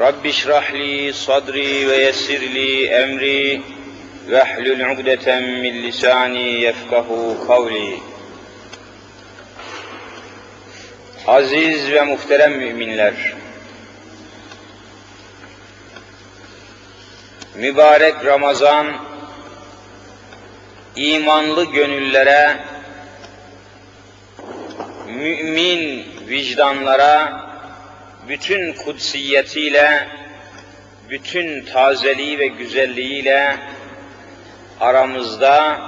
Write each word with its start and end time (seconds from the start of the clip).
Rabbi 0.00 0.32
şrahli 0.32 1.12
sadri 1.12 1.88
ve 1.88 1.96
yessirli 1.96 2.86
emri 2.86 3.62
ve 4.28 4.44
hlül 4.44 4.90
ugdeten 4.90 5.42
min 5.42 5.82
lisani 5.82 6.52
yefkahu 6.60 7.46
kavli. 7.46 7.98
Aziz 11.26 11.92
ve 11.92 12.02
muhterem 12.02 12.52
müminler, 12.52 13.14
mübarek 17.54 18.24
Ramazan, 18.24 18.86
imanlı 20.96 21.64
gönüllere, 21.64 22.56
mümin 25.06 26.06
vicdanlara, 26.28 27.45
bütün 28.28 28.72
kutsiyetiyle, 28.72 30.08
bütün 31.10 31.64
tazeliği 31.64 32.38
ve 32.38 32.46
güzelliğiyle 32.46 33.56
aramızda 34.80 35.80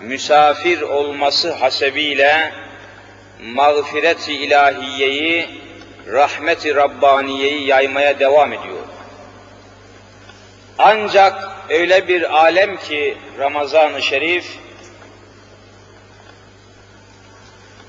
misafir 0.00 0.80
olması 0.80 1.52
hasebiyle 1.52 2.52
mağfiret-i 3.40 4.32
ilahiyeyi, 4.32 5.60
rahmet-i 6.12 6.74
Rabbaniyeyi 6.74 7.66
yaymaya 7.66 8.18
devam 8.18 8.52
ediyor. 8.52 8.82
Ancak 10.78 11.50
öyle 11.68 12.08
bir 12.08 12.36
alem 12.36 12.76
ki 12.76 13.18
Ramazan-ı 13.38 14.02
Şerif, 14.02 14.58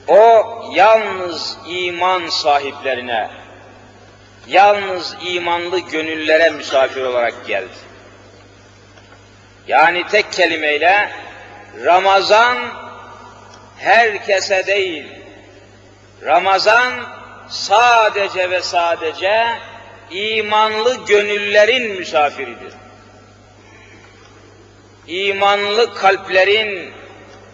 o 0.08 0.44
yalnız 0.76 1.58
iman 1.68 2.28
sahiplerine, 2.28 3.30
yalnız 4.48 5.16
imanlı 5.26 5.80
gönüllere 5.80 6.50
misafir 6.50 7.02
olarak 7.02 7.48
geldi. 7.48 7.74
Yani 9.68 10.08
tek 10.08 10.32
kelimeyle 10.32 11.12
Ramazan 11.86 12.58
herkese 13.78 14.68
değil, 14.68 15.06
Ramazan 16.24 16.94
sadece 17.50 18.50
ve 18.50 18.62
sadece 18.62 19.46
imanlı 20.12 21.06
gönüllerin 21.06 22.00
misafiridir. 22.00 22.74
İmanlı 25.08 25.96
kalplerin, 25.96 26.94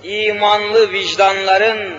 imanlı 0.04 0.92
vicdanların, 0.92 1.98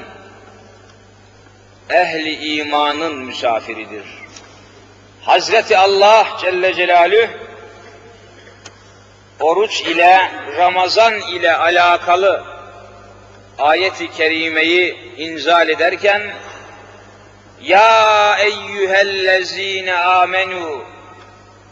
ehli 1.91 2.57
imanın 2.57 3.17
misafiridir. 3.17 4.22
Hazreti 5.25 5.77
Allah 5.77 6.27
Celle 6.41 6.75
Celaluhu 6.75 7.29
oruç 9.41 9.81
ile, 9.81 10.31
Ramazan 10.57 11.21
ile 11.21 11.57
alakalı 11.57 12.45
ayeti 13.59 14.11
kerimeyi 14.11 15.15
inzal 15.17 15.69
ederken 15.69 16.23
ya 17.61 18.37
eyyühellezine 18.39 19.95
amenu 19.95 20.85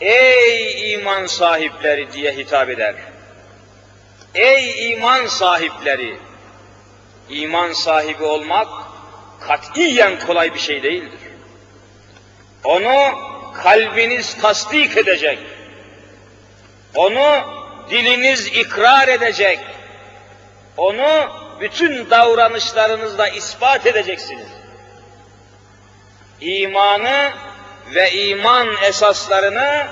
Ey 0.01 0.95
iman 0.95 1.27
sahipleri 1.27 2.13
diye 2.13 2.33
hitap 2.37 2.71
eder. 2.71 2.95
Ey 4.35 4.93
iman 4.93 5.27
sahipleri! 5.27 6.19
İman 7.31 7.73
sahibi 7.73 8.25
olmak 8.25 8.69
katiyen 9.41 10.19
kolay 10.27 10.55
bir 10.55 10.59
şey 10.59 10.83
değildir. 10.83 11.21
Onu 12.65 13.30
kalbiniz 13.53 14.37
tasdik 14.43 14.97
edecek. 14.97 15.39
Onu 16.95 17.41
diliniz 17.91 18.47
ikrar 18.47 19.09
edecek. 19.09 19.59
Onu 20.77 21.31
bütün 21.61 22.11
davranışlarınızla 22.11 23.29
ispat 23.29 23.87
edeceksiniz 23.87 24.47
imanı 26.41 27.33
ve 27.95 28.13
iman 28.13 28.69
esaslarını 28.83 29.87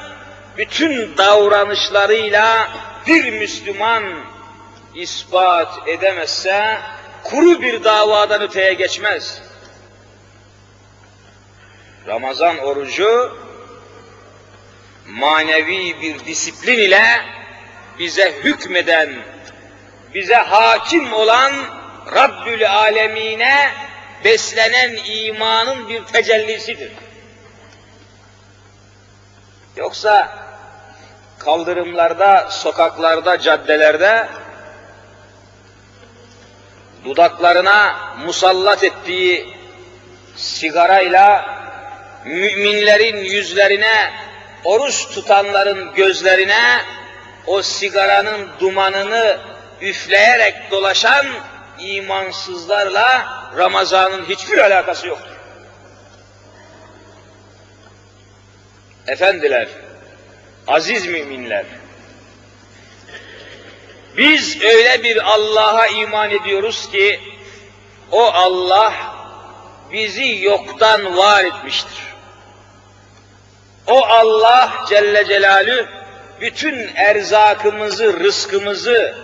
bütün 0.56 1.16
davranışlarıyla 1.16 2.68
bir 3.06 3.30
Müslüman 3.30 4.04
ispat 4.94 5.88
edemezse 5.88 6.78
kuru 7.24 7.62
bir 7.62 7.84
davadan 7.84 8.42
öteye 8.42 8.74
geçmez. 8.74 9.42
Ramazan 12.06 12.58
orucu 12.58 13.38
manevi 15.08 16.00
bir 16.00 16.24
disiplin 16.24 16.78
ile 16.78 17.04
bize 17.98 18.32
hükmeden, 18.44 19.14
bize 20.14 20.34
hakim 20.34 21.12
olan 21.12 21.52
Rabbül 22.14 22.70
Alemine 22.70 23.70
beslenen 24.24 24.96
imanın 25.04 25.88
bir 25.88 26.04
tecellisidir. 26.04 26.92
Yoksa 29.76 30.38
kaldırımlarda, 31.38 32.50
sokaklarda, 32.50 33.40
caddelerde 33.40 34.28
dudaklarına 37.04 37.96
musallat 38.24 38.84
ettiği 38.84 39.54
sigarayla 40.36 41.58
müminlerin 42.24 43.16
yüzlerine, 43.16 44.12
oruç 44.64 45.08
tutanların 45.08 45.94
gözlerine 45.94 46.80
o 47.46 47.62
sigaranın 47.62 48.48
dumanını 48.60 49.40
üfleyerek 49.80 50.70
dolaşan 50.70 51.26
imansızlarla 51.78 53.26
Ramazan'ın 53.56 54.24
hiçbir 54.24 54.58
alakası 54.58 55.06
yoktur. 55.06 55.36
Efendiler, 59.06 59.68
aziz 60.66 61.06
müminler, 61.06 61.64
biz 64.16 64.62
öyle 64.62 65.04
bir 65.04 65.32
Allah'a 65.32 65.86
iman 65.86 66.30
ediyoruz 66.30 66.90
ki, 66.90 67.20
o 68.12 68.24
Allah 68.24 68.94
bizi 69.92 70.38
yoktan 70.42 71.16
var 71.16 71.44
etmiştir. 71.44 72.07
O 73.88 74.04
Allah 74.04 74.84
Celle 74.88 75.24
Celalü 75.24 75.86
bütün 76.40 76.90
erzakımızı, 76.94 78.20
rızkımızı, 78.20 79.14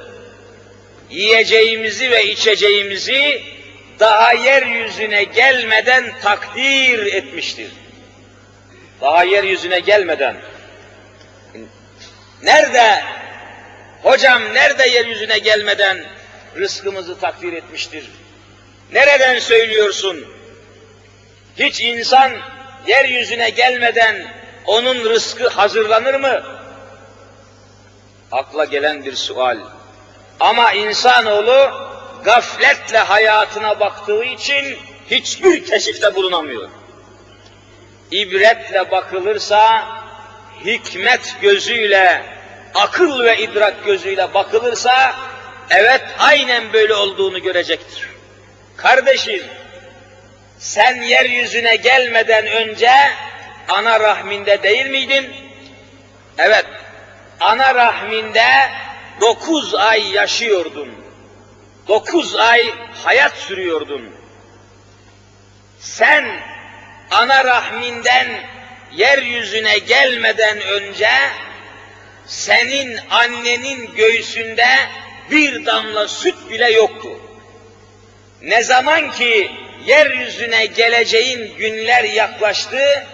yiyeceğimizi 1.10 2.10
ve 2.10 2.24
içeceğimizi 2.24 3.42
daha 4.00 4.32
yeryüzüne 4.32 5.24
gelmeden 5.24 6.04
takdir 6.22 7.06
etmiştir. 7.06 7.70
Daha 9.00 9.24
yeryüzüne 9.24 9.80
gelmeden. 9.80 10.36
Nerede? 12.42 13.02
Hocam 14.02 14.54
nerede 14.54 14.88
yeryüzüne 14.88 15.38
gelmeden 15.38 16.06
rızkımızı 16.56 17.20
takdir 17.20 17.52
etmiştir? 17.52 18.04
Nereden 18.92 19.38
söylüyorsun? 19.38 20.26
Hiç 21.58 21.80
insan 21.80 22.32
yeryüzüne 22.86 23.50
gelmeden 23.50 24.43
onun 24.66 25.04
rızkı 25.04 25.48
hazırlanır 25.48 26.14
mı? 26.14 26.42
Akla 28.32 28.64
gelen 28.64 29.04
bir 29.04 29.16
sual. 29.16 29.58
Ama 30.40 30.72
insanoğlu 30.72 31.70
gafletle 32.24 32.98
hayatına 32.98 33.80
baktığı 33.80 34.24
için 34.24 34.78
hiçbir 35.10 35.66
keşifte 35.66 36.14
bulunamıyor. 36.14 36.68
İbretle 38.10 38.90
bakılırsa, 38.90 39.86
hikmet 40.64 41.36
gözüyle, 41.42 42.22
akıl 42.74 43.24
ve 43.24 43.38
idrak 43.38 43.84
gözüyle 43.84 44.34
bakılırsa, 44.34 45.14
evet 45.70 46.02
aynen 46.18 46.72
böyle 46.72 46.94
olduğunu 46.94 47.42
görecektir. 47.42 48.08
Kardeşim, 48.76 49.42
sen 50.58 51.02
yeryüzüne 51.02 51.76
gelmeden 51.76 52.46
önce 52.46 52.90
ana 53.68 54.00
rahminde 54.00 54.62
değil 54.62 54.86
miydin? 54.86 55.30
Evet, 56.38 56.66
ana 57.40 57.74
rahminde 57.74 58.46
dokuz 59.20 59.74
ay 59.74 60.10
yaşıyordun. 60.10 60.88
Dokuz 61.88 62.36
ay 62.36 62.62
hayat 63.04 63.36
sürüyordun. 63.36 64.10
Sen 65.80 66.40
ana 67.10 67.44
rahminden 67.44 68.28
yeryüzüne 68.92 69.78
gelmeden 69.78 70.60
önce 70.60 71.10
senin 72.26 72.98
annenin 73.10 73.94
göğsünde 73.94 74.66
bir 75.30 75.66
damla 75.66 76.08
süt 76.08 76.50
bile 76.50 76.70
yoktu. 76.70 77.08
Ne 78.42 78.62
zaman 78.62 79.10
ki 79.10 79.50
yeryüzüne 79.86 80.66
geleceğin 80.66 81.56
günler 81.56 82.04
yaklaştı, 82.04 83.06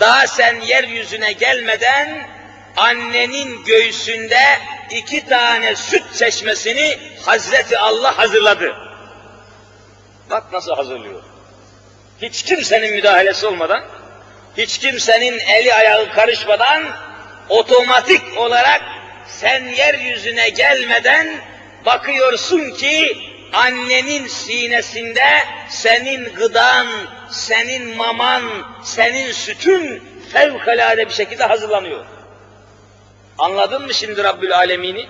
daha 0.00 0.26
sen 0.26 0.60
yeryüzüne 0.60 1.32
gelmeden 1.32 2.28
annenin 2.76 3.64
göğsünde 3.64 4.58
iki 4.90 5.26
tane 5.28 5.76
süt 5.76 6.14
çeşmesini 6.14 6.98
Hazreti 7.26 7.78
Allah 7.78 8.18
hazırladı. 8.18 8.74
Bak 10.30 10.52
nasıl 10.52 10.74
hazırlıyor. 10.74 11.22
Hiç 12.22 12.42
kimsenin 12.42 12.94
müdahalesi 12.94 13.46
olmadan, 13.46 13.84
hiç 14.56 14.78
kimsenin 14.78 15.38
eli 15.38 15.74
ayağı 15.74 16.12
karışmadan 16.12 16.82
otomatik 17.48 18.38
olarak 18.38 18.82
sen 19.26 19.64
yeryüzüne 19.64 20.48
gelmeden 20.48 21.28
bakıyorsun 21.86 22.70
ki 22.70 23.18
annenin 23.52 24.26
sinesinde 24.26 25.42
senin 25.68 26.34
gıdan, 26.34 26.86
senin 27.34 27.96
maman, 27.96 28.42
senin 28.82 29.32
sütün 29.32 30.02
fevkalade 30.32 31.08
bir 31.08 31.12
şekilde 31.14 31.44
hazırlanıyor. 31.44 32.04
Anladın 33.38 33.82
mı 33.82 33.94
şimdi 33.94 34.24
Rabbül 34.24 34.56
Alemini? 34.56 35.08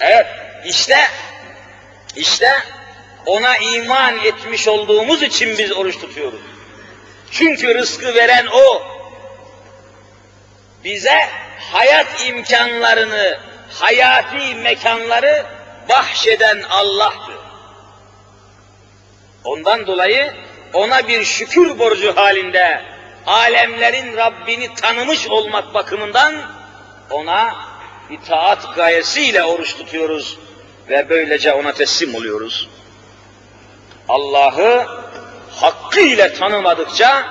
Evet, 0.00 0.26
işte, 0.64 0.96
işte 2.16 2.52
ona 3.26 3.56
iman 3.56 4.24
etmiş 4.24 4.68
olduğumuz 4.68 5.22
için 5.22 5.58
biz 5.58 5.72
oruç 5.72 5.98
tutuyoruz. 5.98 6.40
Çünkü 7.30 7.74
rızkı 7.74 8.14
veren 8.14 8.46
O. 8.46 8.82
Bize 10.84 11.28
hayat 11.72 12.26
imkanlarını, 12.26 13.40
hayati 13.70 14.54
mekanları 14.54 15.46
bahşeden 15.88 16.62
Allah'tır. 16.62 17.47
Ondan 19.48 19.86
dolayı 19.86 20.34
ona 20.72 21.08
bir 21.08 21.24
şükür 21.24 21.78
borcu 21.78 22.16
halinde 22.16 22.82
alemlerin 23.26 24.16
Rabbini 24.16 24.74
tanımış 24.74 25.28
olmak 25.28 25.74
bakımından 25.74 26.34
ona 27.10 27.56
itaat 28.10 28.76
gayesiyle 28.76 29.44
oruç 29.44 29.76
tutuyoruz 29.76 30.38
ve 30.88 31.08
böylece 31.08 31.52
ona 31.52 31.72
teslim 31.72 32.14
oluyoruz. 32.14 32.68
Allah'ı 34.08 34.86
hakkıyla 35.50 36.32
tanımadıkça 36.32 37.26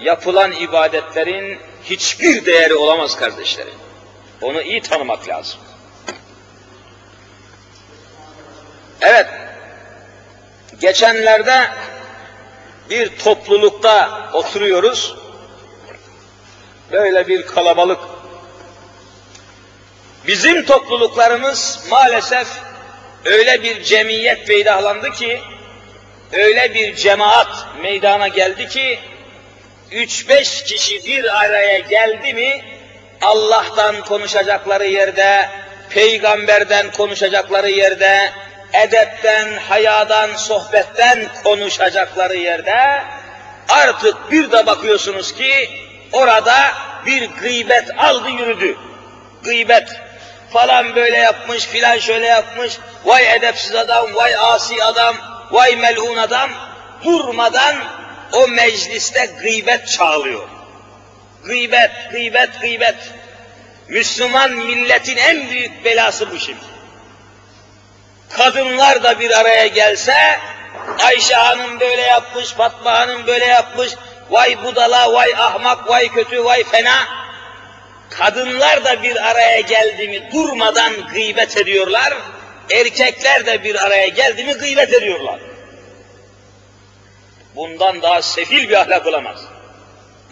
yapılan 0.00 0.52
ibadetlerin 0.52 1.58
hiçbir 1.84 2.46
değeri 2.46 2.74
olamaz 2.74 3.16
kardeşlerim. 3.16 3.74
Onu 4.42 4.62
iyi 4.62 4.82
tanımak 4.82 5.28
lazım. 5.28 5.60
Evet, 9.00 9.26
geçenlerde 10.80 11.68
bir 12.90 13.18
toplulukta 13.18 14.28
oturuyoruz. 14.32 15.14
Böyle 16.92 17.28
bir 17.28 17.46
kalabalık. 17.46 18.00
Bizim 20.26 20.64
topluluklarımız 20.64 21.86
maalesef 21.90 22.48
öyle 23.24 23.62
bir 23.62 23.82
cemiyet 23.82 24.46
peydahlandı 24.46 25.10
ki, 25.10 25.40
öyle 26.32 26.74
bir 26.74 26.94
cemaat 26.94 27.66
meydana 27.82 28.28
geldi 28.28 28.68
ki, 28.68 28.98
üç 29.90 30.28
beş 30.28 30.62
kişi 30.64 31.06
bir 31.06 31.40
araya 31.44 31.78
geldi 31.78 32.34
mi, 32.34 32.64
Allah'tan 33.22 34.00
konuşacakları 34.00 34.86
yerde, 34.86 35.50
peygamberden 35.90 36.92
konuşacakları 36.92 37.70
yerde, 37.70 38.32
edepten, 38.72 39.48
hayadan, 39.68 40.36
sohbetten 40.36 41.28
konuşacakları 41.44 42.36
yerde 42.36 43.02
artık 43.68 44.30
bir 44.30 44.52
de 44.52 44.66
bakıyorsunuz 44.66 45.34
ki 45.34 45.70
orada 46.12 46.56
bir 47.06 47.30
gıybet 47.30 47.98
aldı 47.98 48.28
yürüdü. 48.28 48.76
Gıybet 49.42 49.88
falan 50.52 50.94
böyle 50.94 51.16
yapmış, 51.16 51.66
filan 51.66 51.98
şöyle 51.98 52.26
yapmış, 52.26 52.78
vay 53.04 53.34
edepsiz 53.34 53.74
adam, 53.74 54.14
vay 54.14 54.34
asi 54.36 54.84
adam, 54.84 55.16
vay 55.50 55.76
melun 55.76 56.16
adam 56.16 56.50
durmadan 57.04 57.76
o 58.32 58.48
mecliste 58.48 59.30
gıybet 59.42 59.88
çağlıyor. 59.88 60.48
Gıybet, 61.44 61.90
gıybet, 62.12 62.60
gıybet. 62.60 62.96
Müslüman 63.88 64.50
milletin 64.52 65.16
en 65.16 65.50
büyük 65.50 65.84
belası 65.84 66.30
bu 66.30 66.38
şimdi 66.38 66.79
kadınlar 68.40 69.02
da 69.02 69.20
bir 69.20 69.40
araya 69.40 69.66
gelse, 69.66 70.40
Ayşe 70.98 71.34
Hanım 71.34 71.80
böyle 71.80 72.02
yapmış, 72.02 72.52
Fatma 72.52 72.92
Hanım 72.92 73.26
böyle 73.26 73.44
yapmış, 73.44 73.92
vay 74.30 74.64
budala, 74.64 75.12
vay 75.12 75.34
ahmak, 75.34 75.88
vay 75.90 76.08
kötü, 76.08 76.44
vay 76.44 76.64
fena. 76.64 77.08
Kadınlar 78.10 78.84
da 78.84 79.02
bir 79.02 79.28
araya 79.30 79.60
geldi 79.60 80.08
mi 80.08 80.32
durmadan 80.32 80.92
gıybet 81.12 81.56
ediyorlar, 81.56 82.14
erkekler 82.70 83.46
de 83.46 83.64
bir 83.64 83.86
araya 83.86 84.08
geldi 84.08 84.44
mi 84.44 84.52
gıybet 84.52 84.94
ediyorlar. 84.94 85.40
Bundan 87.56 88.02
daha 88.02 88.22
sefil 88.22 88.68
bir 88.68 88.80
ahlak 88.80 89.06
olamaz. 89.06 89.40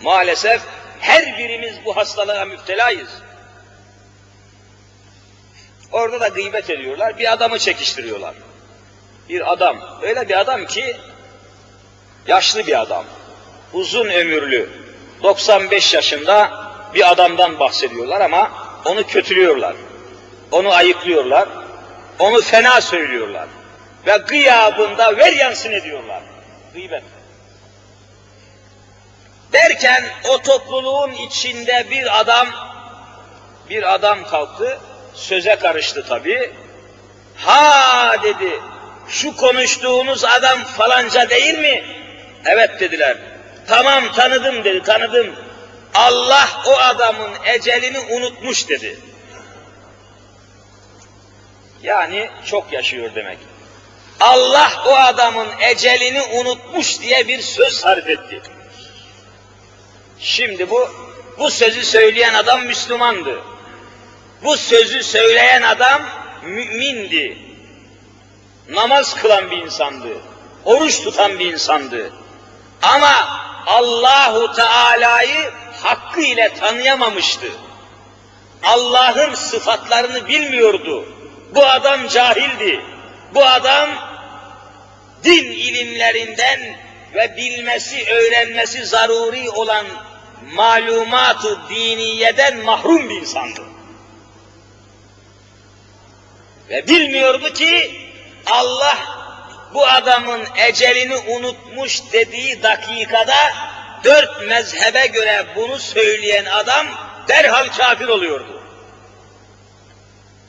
Maalesef 0.03 0.61
her 1.01 1.39
birimiz 1.39 1.75
bu 1.85 1.97
hastalığa 1.97 2.45
müptelayız. 2.45 3.09
Orada 5.93 6.21
da 6.21 6.29
gıybet 6.29 6.71
ediyorlar, 6.71 7.19
bir 7.19 7.33
adamı 7.33 7.59
çekiştiriyorlar. 7.59 8.35
Bir 9.29 9.53
adam, 9.53 9.77
öyle 10.03 10.29
bir 10.29 10.41
adam 10.41 10.67
ki, 10.67 10.97
yaşlı 12.27 12.67
bir 12.67 12.81
adam, 12.81 13.05
uzun 13.73 14.09
ömürlü, 14.09 14.71
95 15.23 15.95
yaşında 15.95 16.51
bir 16.95 17.11
adamdan 17.11 17.61
bahsediyorlar 17.61 18.21
ama 18.21 18.51
onu 18.85 19.07
kötülüyorlar. 19.07 19.77
Onu 20.53 20.73
ayıplıyorlar, 20.73 21.49
onu 22.19 22.41
fena 22.41 22.81
söylüyorlar. 22.81 23.49
Ve 24.07 24.17
gıyabında 24.17 25.17
ver 25.17 25.33
yansın 25.33 25.73
ediyorlar. 25.73 26.23
Gıybet. 26.75 27.03
Derken 29.53 30.05
o 30.29 30.43
topluluğun 30.43 31.13
içinde 31.13 31.87
bir 31.91 32.21
adam, 32.21 32.49
bir 33.71 33.95
adam 33.95 34.25
kalktı, 34.25 34.79
söze 35.19 35.57
karıştı 35.57 36.07
tabi. 36.09 36.53
Ha 37.37 38.17
dedi, 38.23 38.61
şu 39.09 39.37
konuştuğunuz 39.37 40.25
adam 40.25 40.65
falanca 40.65 41.31
değil 41.31 41.59
mi? 41.59 41.85
Evet 42.45 42.81
dediler. 42.81 43.17
Tamam 43.69 44.13
tanıdım 44.13 44.65
dedi, 44.65 44.83
tanıdım. 44.83 45.35
Allah 45.95 46.49
o 46.67 46.77
adamın 46.77 47.31
ecelini 47.45 47.99
unutmuş 47.99 48.69
dedi. 48.69 48.99
Yani 51.83 52.31
çok 52.45 52.73
yaşıyor 52.73 53.11
demek. 53.15 53.39
Allah 54.21 54.85
o 54.87 54.95
adamın 54.95 55.49
ecelini 55.61 56.23
unutmuş 56.23 57.01
diye 57.01 57.29
bir 57.29 57.43
söz 57.43 57.75
sarf 57.75 58.09
etti. 58.09 58.43
Şimdi 60.21 60.71
bu 60.71 60.89
bu 61.39 61.51
sözü 61.51 61.85
söyleyen 61.85 62.35
adam 62.35 62.67
Müslümandı. 62.67 63.43
Bu 64.43 64.57
sözü 64.57 65.03
söyleyen 65.03 65.63
adam 65.63 66.03
mümindi. 66.43 67.39
Namaz 68.69 69.15
kılan 69.15 69.51
bir 69.51 69.57
insandı. 69.57 70.09
Oruç 70.65 71.03
tutan 71.03 71.39
bir 71.39 71.53
insandı. 71.53 72.13
Ama 72.83 73.41
Allahu 73.67 74.53
Teala'yı 74.53 75.51
hakkı 75.83 76.21
ile 76.21 76.55
tanıyamamıştı. 76.55 77.47
Allah'ın 78.63 79.35
sıfatlarını 79.35 80.29
bilmiyordu. 80.29 81.09
Bu 81.55 81.67
adam 81.67 82.09
cahildi. 82.09 82.81
Bu 83.35 83.45
adam 83.45 83.89
din 85.25 85.45
ilimlerinden 85.45 86.61
ve 87.15 87.37
bilmesi, 87.37 88.07
öğrenmesi 88.11 88.87
zaruri 88.87 89.51
olan 89.51 89.87
malumat-ı 90.55 91.59
diniyeden 91.71 92.57
mahrum 92.57 93.09
bir 93.09 93.15
insandı. 93.15 93.61
Ve 96.71 96.89
bilmiyordu 96.89 97.53
ki 97.53 98.01
Allah 98.47 98.99
bu 99.75 99.87
adamın 99.87 100.41
ecelini 100.57 101.17
unutmuş 101.17 102.13
dediği 102.13 102.63
dakikada 102.63 103.53
dört 104.05 104.49
mezhebe 104.49 105.07
göre 105.07 105.47
bunu 105.57 105.79
söyleyen 105.79 106.45
adam 106.45 106.87
derhal 107.29 107.69
kafir 107.69 108.09
oluyordu. 108.09 108.63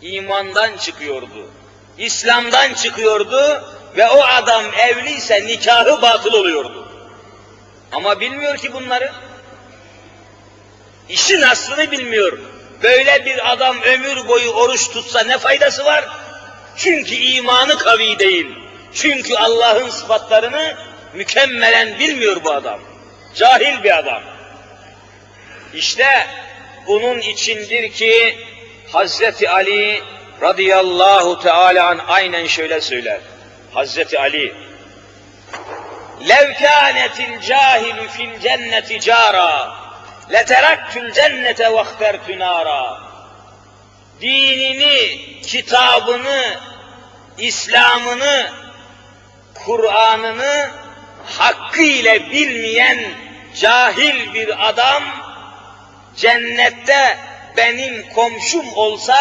İmandan 0.01 0.77
çıkıyordu. 0.77 1.49
İslam'dan 1.97 2.73
çıkıyordu 2.73 3.63
ve 3.97 4.09
o 4.09 4.23
adam 4.23 4.63
evliyse 4.77 5.47
nikahı 5.47 6.01
batıl 6.01 6.33
oluyordu. 6.33 6.91
Ama 7.91 8.19
bilmiyor 8.19 8.57
ki 8.57 8.73
bunları. 8.73 9.11
İşin 11.09 11.41
aslını 11.41 11.91
bilmiyor. 11.91 12.39
Böyle 12.82 13.26
bir 13.26 13.52
adam 13.52 13.82
ömür 13.82 14.28
boyu 14.28 14.50
oruç 14.50 14.90
tutsa 14.90 15.22
ne 15.22 15.38
faydası 15.38 15.84
var? 15.84 16.04
Çünkü 16.76 17.14
imanı 17.14 17.78
kavi 17.78 18.18
değil. 18.18 18.46
Çünkü 18.94 19.36
Allah'ın 19.36 19.90
sıfatlarını 19.90 20.76
mükemmelen 21.14 21.98
bilmiyor 21.98 22.44
bu 22.44 22.52
adam. 22.52 22.80
Cahil 23.34 23.82
bir 23.82 23.98
adam. 23.98 24.22
İşte 25.74 26.26
bunun 26.86 27.20
içindir 27.20 27.92
ki 27.92 28.38
Hazreti 28.92 29.50
Ali 29.50 30.02
radıyallahu 30.42 31.40
teala 31.40 31.86
an 31.86 32.00
aynen 32.06 32.46
şöyle 32.46 32.80
söyler. 32.80 33.20
Hazreti 33.74 34.18
Ali 34.18 34.54
لَوْ 36.20 36.46
كَانَتِ 36.64 37.18
الْجَاهِلُ 37.30 37.98
فِي 38.14 38.22
الْجَنَّةِ 38.30 38.90
جَارًا 39.08 39.77
لَتَرَكْتُ 40.30 40.94
الْجَنَّةَ 41.04 41.60
وَاخْتَرْتُ 41.76 42.26
نَارًا 42.28 42.84
Dinini, 44.20 45.20
kitabını, 45.42 46.60
İslam'ını, 47.38 48.50
Kur'an'ını 49.54 50.70
hakkıyla 51.26 52.14
bilmeyen 52.30 52.98
cahil 53.60 54.34
bir 54.34 54.68
adam 54.68 55.02
cennette 56.16 57.18
benim 57.56 58.08
komşum 58.14 58.74
olsa 58.74 59.16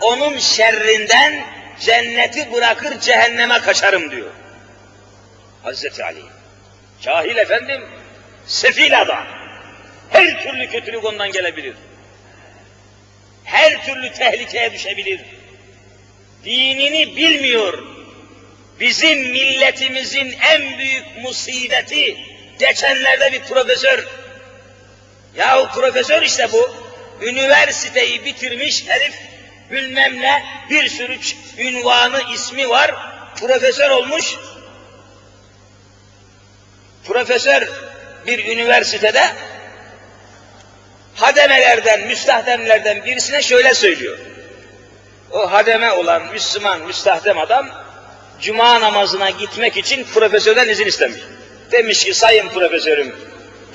onun 0.00 0.38
şerrinden 0.38 1.44
cenneti 1.80 2.52
bırakır 2.52 3.00
cehenneme 3.00 3.58
kaçarım 3.58 4.10
diyor. 4.10 4.30
Hazreti 5.62 6.04
Ali. 6.04 6.22
Cahil 7.02 7.36
efendim, 7.36 7.88
sefil 8.46 9.00
adam. 9.00 9.39
Her 10.11 10.43
türlü 10.43 10.69
kötülük 10.69 11.05
ondan 11.05 11.31
gelebilir. 11.31 11.75
Her 13.43 13.85
türlü 13.85 14.11
tehlikeye 14.13 14.73
düşebilir. 14.73 15.21
Dinini 16.45 17.15
bilmiyor. 17.15 17.83
Bizim 18.79 19.19
milletimizin 19.19 20.35
en 20.41 20.77
büyük 20.77 21.17
musibeti 21.23 22.17
geçenlerde 22.59 23.31
bir 23.31 23.41
profesör 23.41 24.07
Yahu 25.35 25.79
profesör 25.79 26.21
işte 26.21 26.51
bu. 26.51 26.75
Üniversiteyi 27.21 28.25
bitirmiş 28.25 28.87
herif 28.87 29.13
bilmem 29.71 30.21
ne 30.21 30.43
bir 30.69 30.89
sürü 30.89 31.17
ünvanı 31.57 32.21
ismi 32.33 32.69
var. 32.69 32.95
Profesör 33.39 33.89
olmuş. 33.89 34.35
Profesör 37.07 37.67
bir 38.27 38.45
üniversitede 38.45 39.23
hademelerden, 41.15 42.07
müstahdemlerden 42.07 43.05
birisine 43.05 43.41
şöyle 43.41 43.73
söylüyor. 43.73 44.17
O 45.31 45.51
hademe 45.51 45.91
olan 45.91 46.21
Müslüman, 46.33 46.81
müstahdem 46.81 47.37
adam 47.37 47.69
cuma 48.41 48.81
namazına 48.81 49.29
gitmek 49.29 49.77
için 49.77 50.03
profesörden 50.13 50.69
izin 50.69 50.85
istemiş. 50.85 51.21
Demiş 51.71 52.05
ki 52.05 52.13
sayın 52.13 52.49
profesörüm 52.49 53.15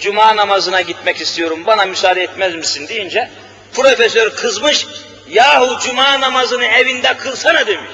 cuma 0.01 0.37
namazına 0.37 0.81
gitmek 0.81 1.21
istiyorum 1.21 1.67
bana 1.67 1.85
müsaade 1.85 2.23
etmez 2.23 2.55
misin 2.55 2.89
deyince 2.89 3.31
profesör 3.73 4.31
kızmış 4.37 4.87
yahu 5.29 5.79
cuma 5.81 6.21
namazını 6.21 6.65
evinde 6.65 7.17
kılsana 7.17 7.67
demiş. 7.67 7.91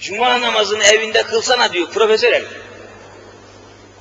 Cuma 0.00 0.40
namazını 0.40 0.84
evinde 0.84 1.22
kılsana 1.22 1.72
diyor 1.72 1.90
profesör 1.90 2.32
el. 2.32 2.44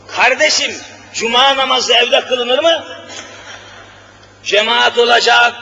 Kardeşim 0.07 0.75
cuma 1.13 1.57
namazı 1.57 1.93
evde 1.93 2.21
kılınır 2.21 2.59
mı? 2.59 2.85
Cemaat 4.43 4.97
olacak, 4.97 5.53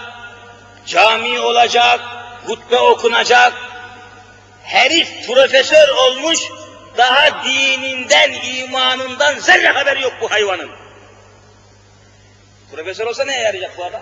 cami 0.85 1.39
olacak, 1.39 1.99
hutbe 2.45 2.77
okunacak. 2.77 3.53
Herif 4.63 5.27
profesör 5.27 5.89
olmuş, 5.89 6.39
daha 6.97 7.43
dininden, 7.43 8.31
imanından 8.31 9.39
zerre 9.39 9.67
haber 9.67 9.97
yok 9.97 10.13
bu 10.21 10.31
hayvanın. 10.31 10.71
Profesör 12.71 13.05
olsa 13.05 13.25
ne 13.25 13.41
yarayacak 13.41 13.77
bu 13.77 13.85
adam? 13.85 14.01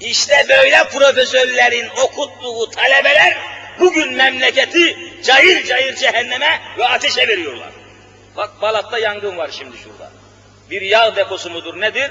İşte 0.00 0.46
böyle 0.48 0.88
profesörlerin 0.88 1.88
okuttuğu 1.88 2.70
talebeler 2.70 3.36
bugün 3.80 4.12
memleketi 4.12 4.98
cayır 5.22 5.64
cayır 5.64 5.96
cehenneme 5.96 6.60
ve 6.78 6.86
ateşe 6.86 7.28
veriyorlar. 7.28 7.70
Bak 8.36 8.62
Balat'ta 8.62 8.98
yangın 8.98 9.36
var 9.36 9.50
şimdi 9.52 9.76
şurada. 9.78 10.10
Bir 10.70 10.82
yağ 10.82 11.16
deposu 11.16 11.50
mudur 11.50 11.80
nedir? 11.80 12.10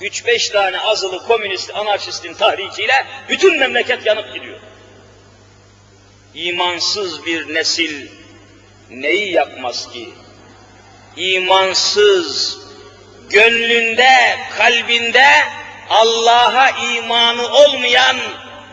3-5 0.00 0.52
tane 0.52 0.80
azılı 0.80 1.26
komünist 1.26 1.74
anarşistin 1.74 2.34
tahrikiyle 2.34 3.06
bütün 3.28 3.58
memleket 3.58 4.06
yanıp 4.06 4.34
gidiyor. 4.34 4.58
İmansız 6.34 7.26
bir 7.26 7.54
nesil 7.54 8.08
neyi 8.90 9.32
yapmaz 9.32 9.92
ki? 9.92 10.08
İmansız, 11.16 12.58
gönlünde, 13.30 14.38
kalbinde 14.56 15.26
Allah'a 15.90 16.70
imanı 16.70 17.48
olmayan, 17.48 18.16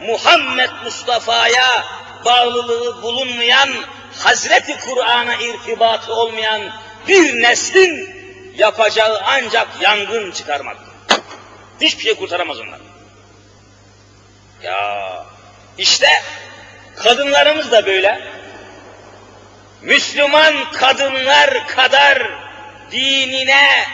Muhammed 0.01 0.69
Mustafa'ya 0.83 1.85
bağlılığı 2.25 3.01
bulunmayan, 3.01 3.69
Hazreti 4.17 4.77
Kur'an'a 4.79 5.35
irtibatı 5.35 6.13
olmayan 6.13 6.61
bir 7.07 7.41
neslin 7.41 8.18
yapacağı 8.59 9.21
ancak 9.25 9.67
yangın 9.81 10.31
çıkarmak. 10.31 10.77
Hiçbir 11.81 12.03
şey 12.03 12.15
kurtaramaz 12.15 12.59
onlar. 12.59 12.79
Ya 14.63 15.25
işte 15.77 16.07
kadınlarımız 16.95 17.71
da 17.71 17.85
böyle. 17.85 18.21
Müslüman 19.81 20.71
kadınlar 20.71 21.67
kadar 21.67 22.31
dinine, 22.91 23.85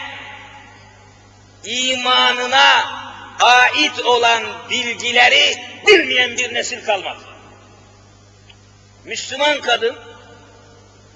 imanına 1.64 2.96
ait 3.40 4.00
olan 4.04 4.42
bilgileri 4.70 5.56
bilmeyen 5.86 6.36
bir 6.36 6.54
nesil 6.54 6.86
kalmadı. 6.86 7.20
Müslüman 9.04 9.60
kadın 9.60 9.96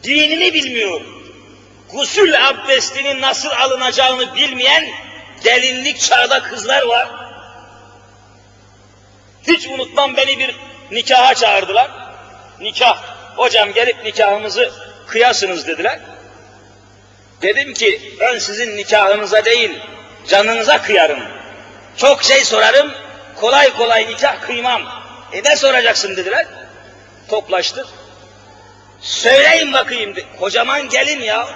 dinini 0.02 0.54
bilmiyor. 0.54 1.19
Gusül 1.92 2.48
abdestinin 2.48 3.20
nasıl 3.20 3.50
alınacağını 3.50 4.36
bilmeyen 4.36 4.88
gelinlik 5.44 6.00
çağda 6.00 6.42
kızlar 6.42 6.82
var. 6.82 7.08
Hiç 9.46 9.66
unutmam 9.66 10.16
beni 10.16 10.38
bir 10.38 10.56
nikaha 10.90 11.34
çağırdılar. 11.34 11.90
Nikah 12.60 13.02
hocam 13.36 13.72
gelip 13.72 14.04
nikahımızı 14.04 14.72
kıyasınız 15.06 15.66
dediler. 15.66 16.00
Dedim 17.42 17.74
ki 17.74 18.16
ben 18.20 18.38
sizin 18.38 18.76
nikahınıza 18.76 19.44
değil 19.44 19.78
canınıza 20.28 20.82
kıyarım. 20.82 21.20
Çok 21.96 22.22
şey 22.22 22.44
sorarım, 22.44 22.92
kolay 23.36 23.76
kolay 23.76 24.06
nikah 24.06 24.40
kıymam. 24.40 24.82
E 25.32 25.42
ne 25.44 25.56
soracaksın 25.56 26.16
dediler. 26.16 26.46
Toplaştık. 27.28 27.86
Söyleyin 29.00 29.72
bakayım, 29.72 30.14
kocaman 30.38 30.88
gelin 30.88 31.22
ya, 31.22 31.48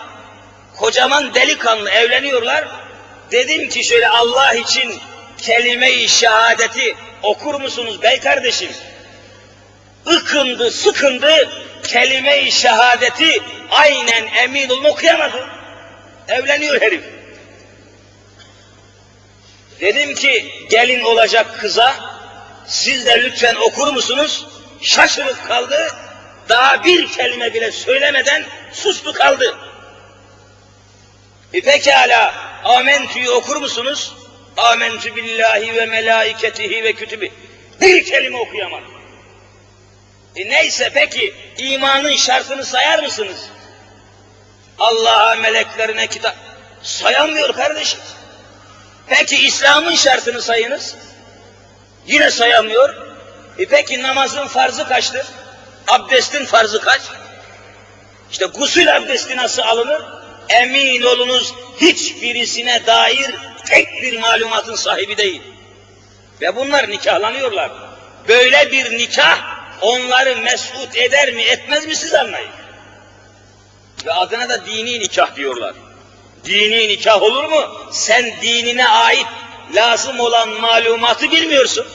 kocaman 0.76 1.34
delikanlı 1.34 1.90
evleniyorlar. 1.90 2.64
Dedim 3.30 3.68
ki 3.68 3.84
şöyle 3.84 4.08
Allah 4.08 4.54
için 4.54 5.00
kelime-i 5.38 6.08
şehadeti 6.08 6.96
okur 7.22 7.60
musunuz 7.60 8.02
bey 8.02 8.20
kardeşim? 8.20 8.70
ıkındı, 10.06 10.70
sıkındı, 10.70 11.48
kelime-i 11.86 12.52
şehadeti 12.52 13.42
aynen 13.70 14.26
emin 14.36 14.68
olun 14.68 14.84
okuyamadı. 14.84 15.48
Evleniyor 16.28 16.80
herif. 16.80 17.04
Dedim 19.80 20.14
ki 20.14 20.52
gelin 20.70 21.04
olacak 21.04 21.60
kıza 21.60 21.94
siz 22.66 23.06
de 23.06 23.22
lütfen 23.22 23.54
okur 23.54 23.92
musunuz? 23.92 24.46
Şaşırıp 24.82 25.48
kaldı. 25.48 25.88
Daha 26.48 26.84
bir 26.84 27.12
kelime 27.12 27.54
bile 27.54 27.72
söylemeden 27.72 28.44
sustu 28.72 29.12
kaldı. 29.12 29.56
E 31.54 31.60
pekala 31.60 32.34
amentü'yü 32.64 33.30
okur 33.30 33.56
musunuz? 33.56 34.14
Amentü 34.56 35.16
billahi 35.16 35.74
ve 35.74 35.86
melaiketihi 35.86 36.84
ve 36.84 36.92
kütübü. 36.92 37.28
Bir 37.80 38.04
kelime 38.04 38.38
okuyamadı. 38.38 38.84
E 40.36 40.48
neyse 40.48 40.90
peki 40.94 41.34
imanın 41.58 42.16
şartını 42.16 42.64
sayar 42.64 43.02
mısınız? 43.02 43.38
Allah'a, 44.78 45.34
meleklerine, 45.34 46.06
kitap... 46.06 46.36
Sayamıyor 46.82 47.54
kardeşim. 47.54 48.00
Peki 49.06 49.46
İslam'ın 49.46 49.94
şartını 49.94 50.42
sayınız. 50.42 50.96
Yine 52.06 52.30
sayamıyor. 52.30 52.94
E 53.58 53.66
peki 53.66 54.02
namazın 54.02 54.46
farzı 54.46 54.88
kaçtır? 54.88 55.26
Abdestin 55.88 56.44
farzı 56.44 56.80
kaç? 56.80 57.02
İşte 58.30 58.46
gusül 58.46 58.96
abdesti 58.96 59.36
nasıl 59.36 59.62
alınır? 59.62 60.23
Emin 60.48 61.02
olunuz 61.02 61.54
hiçbirisine 61.80 62.86
dair 62.86 63.30
tek 63.68 64.02
bir 64.02 64.18
malumatın 64.20 64.74
sahibi 64.74 65.16
değil. 65.16 65.42
Ve 66.40 66.56
bunlar 66.56 66.90
nikahlanıyorlar. 66.90 67.70
Böyle 68.28 68.72
bir 68.72 68.98
nikah 68.98 69.38
onları 69.80 70.36
mesut 70.36 70.96
eder 70.96 71.32
mi 71.32 71.42
etmez 71.42 71.86
mi 71.86 71.96
siz 71.96 72.14
anlayın. 72.14 72.50
Ve 74.06 74.12
adına 74.12 74.48
da 74.48 74.66
dini 74.66 75.00
nikah 75.00 75.36
diyorlar. 75.36 75.74
Dini 76.44 76.88
nikah 76.88 77.22
olur 77.22 77.44
mu? 77.44 77.90
Sen 77.92 78.32
dinine 78.42 78.88
ait 78.88 79.26
lazım 79.74 80.20
olan 80.20 80.48
malumatı 80.48 81.30
bilmiyorsun. 81.30 81.86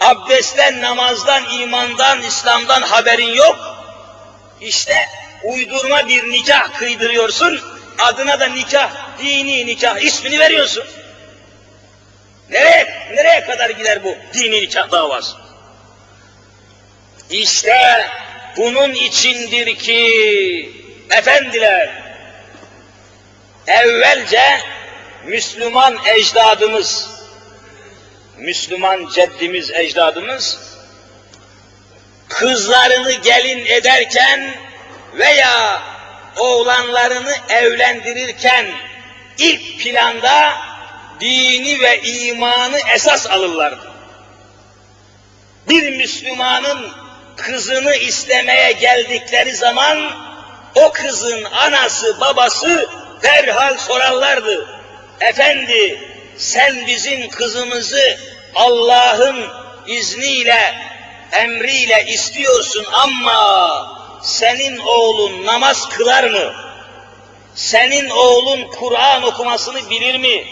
Abdestten, 0.00 0.82
namazdan, 0.82 1.60
imandan, 1.60 2.22
İslam'dan 2.22 2.82
haberin 2.82 3.34
yok. 3.34 3.76
İşte 4.60 5.08
uydurma 5.44 6.08
bir 6.08 6.30
nikah 6.30 6.78
kıydırıyorsun, 6.78 7.60
adına 7.98 8.40
da 8.40 8.46
nikah, 8.46 9.18
dini 9.18 9.66
nikah 9.66 9.98
ismini 9.98 10.38
veriyorsun. 10.38 10.84
Nereye, 12.50 13.08
nereye 13.14 13.44
kadar 13.44 13.70
gider 13.70 14.04
bu 14.04 14.16
dini 14.34 14.62
nikah 14.62 14.90
davası? 14.90 15.36
İşte 17.30 18.08
bunun 18.56 18.92
içindir 18.92 19.76
ki 19.78 20.72
efendiler 21.10 21.90
evvelce 23.66 24.60
Müslüman 25.24 25.98
ecdadımız 26.06 27.10
Müslüman 28.38 29.08
ceddimiz 29.14 29.70
ecdadımız 29.70 30.58
kızlarını 32.28 33.12
gelin 33.12 33.66
ederken 33.66 34.54
veya 35.18 35.82
oğlanlarını 36.36 37.34
evlendirirken 37.48 38.66
ilk 39.38 39.80
planda 39.80 40.52
dini 41.20 41.80
ve 41.80 42.02
imanı 42.02 42.78
esas 42.94 43.26
alırlardı. 43.26 43.90
Bir 45.68 45.96
Müslümanın 45.96 46.92
kızını 47.36 47.94
istemeye 47.94 48.72
geldikleri 48.72 49.56
zaman 49.56 50.10
o 50.74 50.92
kızın 50.92 51.44
anası 51.44 52.20
babası 52.20 52.88
derhal 53.22 53.78
sorarlardı. 53.78 54.80
Efendi 55.20 56.00
sen 56.36 56.86
bizim 56.86 57.28
kızımızı 57.28 58.18
Allah'ın 58.54 59.46
izniyle, 59.86 60.74
emriyle 61.32 62.04
istiyorsun 62.08 62.86
ama 62.92 64.03
senin 64.24 64.78
oğlun 64.78 65.46
namaz 65.46 65.88
kılar 65.88 66.24
mı? 66.24 66.54
Senin 67.54 68.10
oğlun 68.10 68.68
Kur'an 68.68 69.22
okumasını 69.22 69.90
bilir 69.90 70.18
mi? 70.18 70.46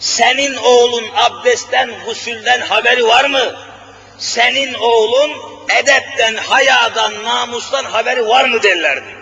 Senin 0.00 0.56
oğlun 0.56 1.04
abdestten, 1.16 1.90
gusülden 2.06 2.60
haberi 2.60 3.06
var 3.06 3.24
mı? 3.24 3.56
Senin 4.18 4.74
oğlun 4.74 5.32
edepten, 5.82 6.34
hayadan, 6.34 7.24
namustan 7.24 7.84
haberi 7.84 8.28
var 8.28 8.44
mı 8.44 8.62
derlerdi. 8.62 9.16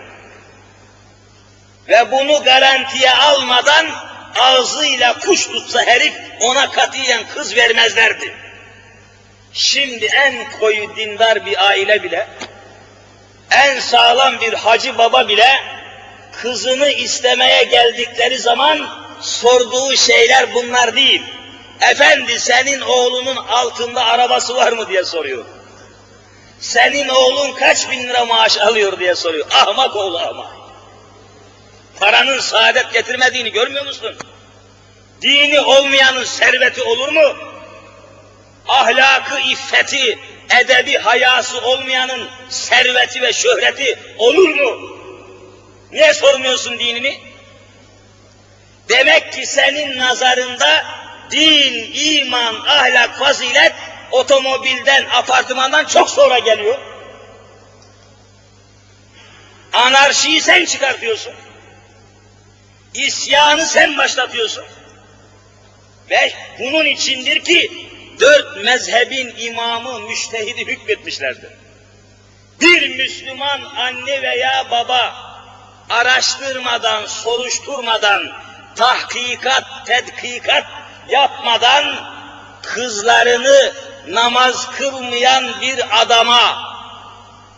Ve 1.87 2.11
bunu 2.11 2.43
garantiye 2.43 3.11
almadan 3.11 3.87
ağzıyla 4.39 5.19
kuş 5.19 5.47
tutsa 5.47 5.85
herif 5.85 6.13
ona 6.41 6.71
katiyen 6.71 7.21
kız 7.33 7.55
vermezlerdi. 7.55 8.33
Şimdi 9.53 10.05
en 10.05 10.51
koyu 10.59 10.95
dindar 10.95 11.45
bir 11.45 11.65
aile 11.65 12.03
bile, 12.03 12.27
en 13.55 13.79
sağlam 13.79 14.39
bir 14.41 14.53
hacı 14.53 14.97
baba 14.97 15.27
bile 15.27 15.59
kızını 16.31 16.89
istemeye 16.89 17.63
geldikleri 17.63 18.37
zaman 18.37 18.87
sorduğu 19.21 19.97
şeyler 19.97 20.53
bunlar 20.53 20.95
değil. 20.95 21.23
Efendi 21.81 22.39
senin 22.39 22.81
oğlunun 22.81 23.35
altında 23.35 24.05
arabası 24.05 24.55
var 24.55 24.71
mı 24.71 24.87
diye 24.87 25.03
soruyor. 25.03 25.45
Senin 26.59 27.07
oğlun 27.07 27.51
kaç 27.53 27.89
bin 27.89 28.03
lira 28.03 28.25
maaş 28.25 28.57
alıyor 28.57 28.99
diye 28.99 29.15
soruyor. 29.15 29.45
Ahmak 29.51 29.95
oğlu 29.95 30.17
ahmak. 30.17 30.47
Paranın 31.99 32.39
saadet 32.39 32.93
getirmediğini 32.93 33.51
görmüyor 33.51 33.85
musun? 33.85 34.15
Dini 35.21 35.59
olmayanın 35.59 36.23
serveti 36.23 36.83
olur 36.83 37.09
mu? 37.09 37.37
Ahlakı, 38.67 39.39
iffeti, 39.39 40.19
edebi, 40.49 40.97
hayası 40.97 41.61
olmayanın 41.61 42.29
serveti 42.49 43.21
ve 43.21 43.33
şöhreti 43.33 43.99
olur 44.17 44.49
mu? 44.49 44.97
Niye 45.91 46.13
sormuyorsun 46.13 46.79
dinini? 46.79 47.19
Demek 48.89 49.33
ki 49.33 49.45
senin 49.45 49.97
nazarında 49.97 50.85
din, 51.31 51.91
iman, 51.93 52.55
ahlak, 52.55 53.19
fazilet 53.19 53.73
otomobilden, 54.11 55.05
apartmandan 55.13 55.85
çok 55.85 56.09
sonra 56.09 56.39
geliyor. 56.39 56.79
Anarşiyi 59.73 60.41
sen 60.41 60.65
çıkartıyorsun. 60.65 61.33
İsyanı 62.93 63.65
sen 63.65 63.97
başlatıyorsun. 63.97 64.63
Ve 66.09 66.33
bunun 66.59 66.85
içindir 66.85 67.43
ki 67.43 67.71
dört 68.19 68.63
mezhebin 68.63 69.33
imamı 69.37 69.99
müştehidi 69.99 70.65
hükmetmişlerdir. 70.65 71.49
Bir 72.61 72.97
Müslüman 72.97 73.61
anne 73.61 74.21
veya 74.21 74.65
baba 74.71 75.15
araştırmadan, 75.89 77.05
soruşturmadan, 77.05 78.31
tahkikat, 78.75 79.63
tedkikat 79.85 80.63
yapmadan 81.09 81.95
kızlarını 82.61 83.73
namaz 84.07 84.71
kılmayan 84.77 85.61
bir 85.61 86.01
adama, 86.01 86.75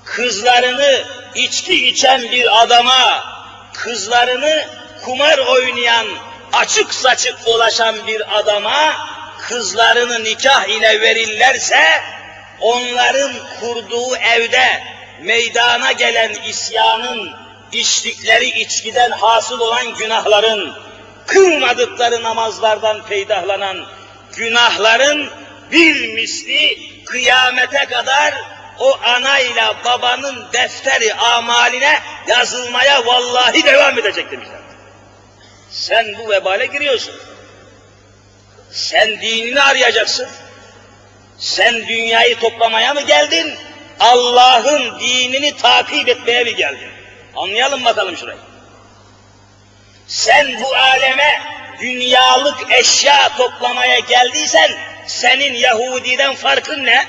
kızlarını 0.04 1.04
içki 1.36 1.88
içen 1.88 2.22
bir 2.22 2.62
adama, 2.62 3.24
kızlarını 3.74 4.67
kumar 5.06 5.38
oynayan, 5.38 6.08
açık 6.54 6.93
saçık 6.93 7.46
dolaşan 7.46 8.08
bir 8.08 8.39
adama 8.39 8.96
kızlarını 9.41 10.23
nikah 10.23 10.65
ile 10.65 11.02
verirlerse 11.02 12.02
onların 12.60 13.32
kurduğu 13.60 14.15
evde 14.15 14.84
meydana 15.21 15.91
gelen 15.91 16.34
isyanın, 16.47 17.32
içtikleri 17.71 18.45
içkiden 18.45 19.12
hasıl 19.12 19.60
olan 19.60 19.95
günahların, 19.95 20.73
kılmadıkları 21.28 22.23
namazlardan 22.23 23.06
peydahlanan 23.06 23.86
günahların 24.36 25.30
bir 25.71 26.13
misli 26.13 26.78
kıyamete 27.06 27.86
kadar 27.86 28.34
o 28.80 29.00
anayla 29.04 29.76
babanın 29.86 30.45
defteri 30.54 31.13
amaline 31.13 32.00
yazılmaya 32.28 33.06
vallahi 33.06 33.63
devam 33.63 34.00
edecek 34.00 34.32
demişler. 34.32 34.60
Sen 35.69 36.15
bu 36.17 36.30
vebale 36.30 36.65
giriyorsun. 36.65 37.15
Sen 38.72 39.22
dinini 39.22 39.62
arayacaksın. 39.62 40.28
Sen 41.40 41.88
dünyayı 41.88 42.40
toplamaya 42.40 42.94
mı 42.94 43.02
geldin? 43.02 43.56
Allah'ın 44.00 45.00
dinini 45.00 45.58
takip 45.58 46.10
etmeye 46.10 46.44
mi 46.44 46.56
geldin? 46.56 46.90
Anlayalım 47.36 47.86
bakalım 47.86 48.18
şurayı. 48.18 48.40
Sen 50.08 50.62
bu 50.62 50.76
aleme 50.76 51.42
dünyalık 51.82 52.72
eşya 52.72 53.36
toplamaya 53.38 54.00
geldiysen 54.00 54.72
senin 55.08 55.54
Yahudi'den 55.54 56.36
farkın 56.36 56.86
ne? 56.86 57.06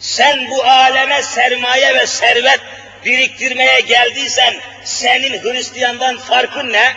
Sen 0.00 0.50
bu 0.50 0.64
aleme 0.64 1.22
sermaye 1.22 1.94
ve 1.94 2.06
servet 2.06 2.60
biriktirmeye 3.04 3.80
geldiysen 3.80 4.54
senin 4.84 5.42
Hristiyandan 5.42 6.18
farkın 6.18 6.72
ne? 6.72 6.96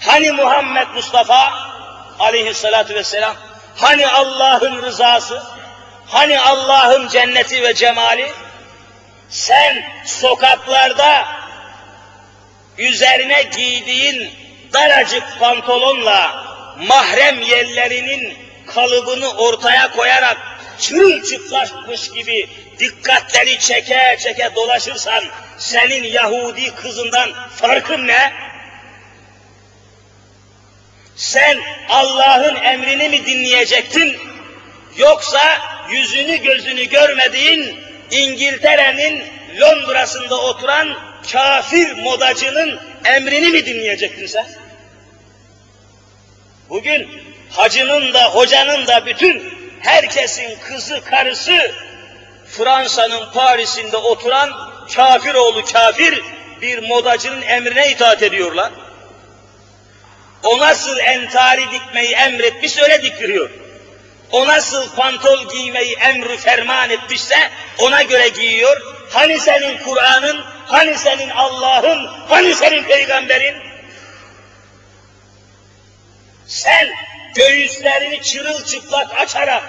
Hani 0.00 0.32
Muhammed 0.32 0.86
Mustafa 0.94 1.52
aleyhissalatu 2.18 2.94
vesselam? 2.94 3.36
Hani 3.76 4.08
Allah'ın 4.08 4.82
rızası? 4.82 5.42
Hani 6.06 6.40
Allah'ın 6.40 7.08
cenneti 7.08 7.62
ve 7.62 7.74
cemali? 7.74 8.32
Sen 9.28 9.84
sokaklarda 10.04 11.24
üzerine 12.78 13.42
giydiğin 13.42 14.30
daracık 14.72 15.40
pantolonla 15.40 16.44
mahrem 16.88 17.42
yerlerinin 17.42 18.38
kalıbını 18.66 19.30
ortaya 19.30 19.90
koyarak 19.90 20.36
çırılçıplakmış 20.80 22.10
gibi 22.10 22.48
dikkatleri 22.78 23.58
çeke 23.58 24.16
çeke 24.20 24.54
dolaşırsan 24.54 25.24
senin 25.58 26.04
Yahudi 26.04 26.74
kızından 26.74 27.30
farkın 27.56 28.06
ne? 28.06 28.32
Sen 31.16 31.58
Allah'ın 31.88 32.54
emrini 32.54 33.08
mi 33.08 33.26
dinleyecektin? 33.26 34.16
Yoksa 34.96 35.58
yüzünü 35.90 36.36
gözünü 36.36 36.84
görmediğin 36.84 37.80
İngiltere'nin 38.10 39.24
Londra'sında 39.60 40.40
oturan 40.40 40.98
kafir 41.32 41.92
modacının 41.92 42.80
emrini 43.04 43.48
mi 43.48 43.66
dinleyecektin 43.66 44.26
sen? 44.26 44.46
Bugün 46.68 47.08
hacının 47.50 48.14
da 48.14 48.24
hocanın 48.24 48.86
da 48.86 49.06
bütün 49.06 49.54
herkesin 49.80 50.58
kızı 50.60 51.04
karısı 51.04 51.72
Fransa'nın 52.48 53.32
Paris'inde 53.32 53.96
oturan 53.96 54.50
kafir 54.94 55.34
oğlu 55.34 55.64
kafir 55.64 56.22
bir 56.62 56.88
modacının 56.88 57.42
emrine 57.42 57.90
itaat 57.90 58.22
ediyorlar. 58.22 58.72
O 60.42 60.58
nasıl 60.58 60.98
entari 60.98 61.70
dikmeyi 61.70 62.12
emretmiş 62.12 62.78
öyle 62.78 63.02
diktiriyor. 63.02 63.50
O 64.32 64.46
nasıl 64.46 64.90
pantol 64.96 65.48
giymeyi 65.48 65.94
emri 65.94 66.36
ferman 66.36 66.90
etmişse 66.90 67.50
ona 67.78 68.02
göre 68.02 68.28
giyiyor. 68.28 68.80
Hani 69.10 69.40
senin 69.40 69.78
Kur'an'ın, 69.78 70.44
hani 70.66 70.98
senin 70.98 71.30
Allah'ın, 71.30 72.10
hani 72.28 72.54
senin 72.54 72.82
peygamberin? 72.82 73.56
Sen 76.46 76.88
göğüslerini 77.34 78.22
çırılçıplak 78.22 79.18
açarak, 79.18 79.62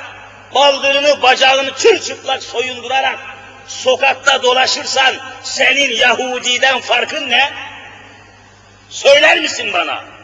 baldırını 0.56 1.21
bacağını 1.21 1.75
çırçıplak 1.75 2.43
soyundurarak 2.43 3.19
sokakta 3.67 4.43
dolaşırsan 4.43 5.15
senin 5.43 5.95
Yahudi'den 5.95 6.80
farkın 6.80 7.30
ne? 7.30 7.53
Söyler 8.89 9.39
misin 9.39 9.73
bana? 9.73 10.16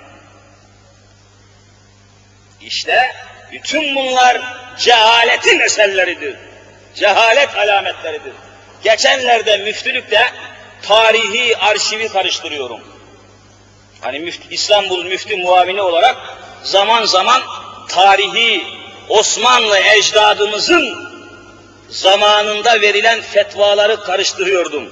İşte 2.66 3.12
bütün 3.52 3.96
bunlar 3.96 4.42
cehaletin 4.80 5.60
eserleridir. 5.60 6.36
Cehalet 6.96 7.56
alametleridir. 7.58 8.34
Geçenlerde 8.84 9.58
müftülükte 9.58 10.32
tarihi 10.82 11.58
arşivi 11.58 12.10
karıştırıyorum. 12.10 12.80
Hani 14.02 14.20
müftü, 14.20 14.44
İstanbul 14.50 15.04
müftü 15.06 15.38
muavini 15.38 15.82
olarak 15.82 16.18
zaman 16.64 17.06
zaman 17.06 17.42
tarihi 17.90 18.64
Osmanlı 19.10 19.80
ecdadımızın 19.80 21.14
zamanında 21.90 22.82
verilen 22.82 23.22
fetvaları 23.22 24.04
karıştırıyordum. 24.04 24.90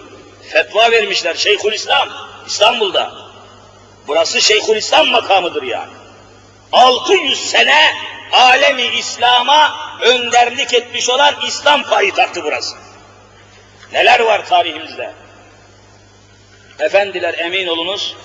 Fetva 0.50 0.92
vermişler 0.92 1.36
Şeyhülislam 1.36 2.10
İstanbul'da. 2.48 3.12
Burası 4.08 4.42
Şeyhülislam 4.42 5.08
makamıdır 5.08 5.64
yani. 5.64 6.01
600 6.72 7.50
sene 7.50 7.94
alemi 8.32 8.84
İslam'a 8.84 9.76
önderlik 10.02 10.74
etmiş 10.74 11.10
olan 11.10 11.36
İslam 11.48 11.84
payitahtı 11.84 12.44
burası. 12.44 12.76
Neler 13.94 14.20
var 14.20 14.46
tarihimizde? 14.46 15.14
Efendiler 16.80 17.34
emin 17.38 17.68
olunuz 17.68 18.16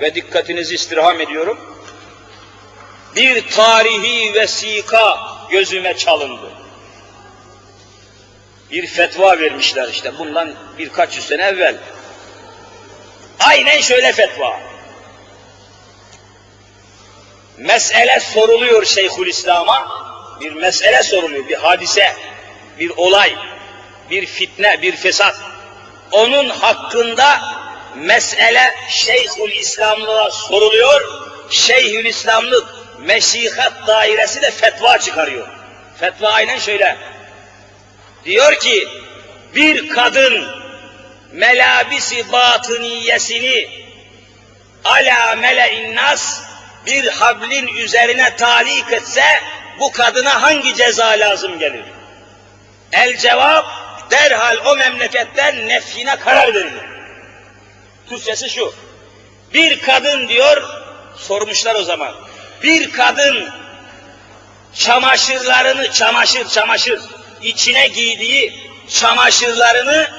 ve 0.00 0.14
dikkatinizi 0.14 0.74
istirham 0.74 1.20
ediyorum. 1.20 1.84
Bir 3.16 3.50
tarihi 3.50 4.34
vesika 4.34 5.18
gözüme 5.50 5.96
çalındı. 5.96 6.50
Bir 8.70 8.86
fetva 8.86 9.38
vermişler 9.38 9.88
işte 9.88 10.18
bundan 10.18 10.54
birkaç 10.78 11.16
yüz 11.16 11.26
sene 11.26 11.42
evvel. 11.42 11.76
Aynen 13.40 13.80
şöyle 13.80 14.12
fetva. 14.12 14.69
Mesele 17.60 18.20
soruluyor 18.20 18.84
Şeyhülislam'a. 18.84 19.88
Bir 20.40 20.52
mesele 20.52 21.02
soruluyor, 21.02 21.48
bir 21.48 21.54
hadise, 21.54 22.14
bir 22.78 22.90
olay, 22.96 23.34
bir 24.10 24.26
fitne, 24.26 24.82
bir 24.82 24.96
fesat. 24.96 25.36
Onun 26.12 26.48
hakkında 26.48 27.40
mesele 27.94 28.74
Şeyhülislam'la 28.88 30.30
soruluyor. 30.30 31.00
Şeyhülislamlık 31.50 32.66
meşihat 32.98 33.86
dairesi 33.86 34.42
de 34.42 34.50
fetva 34.50 34.98
çıkarıyor. 34.98 35.48
Fetva 36.00 36.28
aynen 36.28 36.58
şöyle. 36.58 36.96
Diyor 38.24 38.54
ki 38.54 38.88
bir 39.54 39.88
kadın 39.88 40.48
melabisi 41.32 42.32
batıniyesini 42.32 43.68
ala 44.84 45.36
mele'in 45.36 45.96
nas 45.96 46.49
bir 46.86 47.06
hablin 47.06 47.66
üzerine 47.66 48.36
talik 48.36 48.92
etse 48.92 49.24
bu 49.80 49.92
kadına 49.92 50.42
hangi 50.42 50.74
ceza 50.74 51.06
lazım 51.06 51.58
gelir? 51.58 51.84
El 52.92 53.16
cevap 53.16 53.66
derhal 54.10 54.56
o 54.66 54.76
memleketten 54.76 55.68
nefyine 55.68 56.16
karar 56.16 56.54
verilir. 56.54 56.82
Türkçesi 58.08 58.50
şu. 58.50 58.74
Bir 59.54 59.80
kadın 59.80 60.28
diyor, 60.28 60.62
sormuşlar 61.16 61.74
o 61.74 61.82
zaman. 61.82 62.14
Bir 62.62 62.90
kadın 62.90 63.50
çamaşırlarını, 64.74 65.92
çamaşır 65.92 66.48
çamaşır, 66.48 67.00
içine 67.42 67.88
giydiği 67.88 68.70
çamaşırlarını 68.88 70.10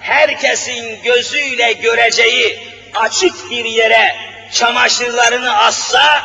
herkesin 0.00 1.02
gözüyle 1.02 1.72
göreceği 1.72 2.58
açık 2.94 3.50
bir 3.50 3.64
yere 3.64 4.29
çamaşırlarını 4.52 5.58
assa 5.58 6.22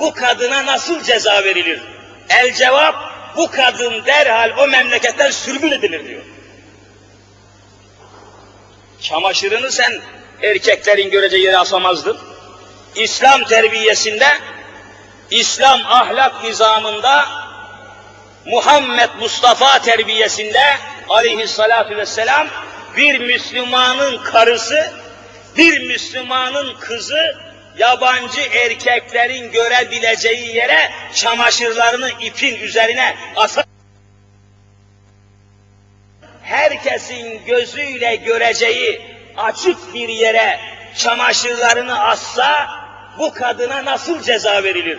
bu 0.00 0.14
kadına 0.14 0.66
nasıl 0.66 1.02
ceza 1.02 1.44
verilir? 1.44 1.80
El 2.28 2.54
cevap 2.54 2.94
bu 3.36 3.50
kadın 3.50 4.04
derhal 4.06 4.50
o 4.58 4.66
memleketten 4.66 5.30
sürgün 5.30 5.72
edilir 5.72 6.08
diyor. 6.08 6.22
Çamaşırını 9.00 9.72
sen 9.72 10.00
erkeklerin 10.42 11.10
göreceği 11.10 11.44
yere 11.44 11.58
asamazdın. 11.58 12.18
İslam 12.94 13.44
terbiyesinde, 13.44 14.28
İslam 15.30 15.80
ahlak 15.86 16.44
nizamında, 16.44 17.24
Muhammed 18.46 19.10
Mustafa 19.20 19.78
terbiyesinde 19.78 20.62
aleyhissalatu 21.08 21.96
vesselam 21.96 22.48
bir 22.96 23.18
Müslümanın 23.18 24.22
karısı, 24.22 24.90
bir 25.56 25.86
Müslümanın 25.86 26.74
kızı 26.80 27.45
yabancı 27.78 28.40
erkeklerin 28.40 29.52
görebileceği 29.52 30.56
yere 30.56 30.90
çamaşırlarını 31.14 32.10
ipin 32.20 32.60
üzerine 32.60 33.16
asar. 33.36 33.64
Herkesin 36.42 37.44
gözüyle 37.46 38.16
göreceği 38.16 39.00
açık 39.36 39.94
bir 39.94 40.08
yere 40.08 40.60
çamaşırlarını 40.96 42.04
assa 42.04 42.68
bu 43.18 43.34
kadına 43.34 43.84
nasıl 43.84 44.22
ceza 44.22 44.62
verilir? 44.62 44.98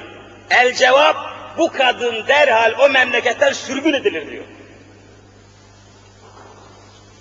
El 0.50 0.74
cevap 0.76 1.16
bu 1.58 1.72
kadın 1.72 2.28
derhal 2.28 2.74
o 2.80 2.90
memleketten 2.90 3.54
sürgün 3.54 3.94
edilir 3.94 4.32
diyor. 4.32 4.44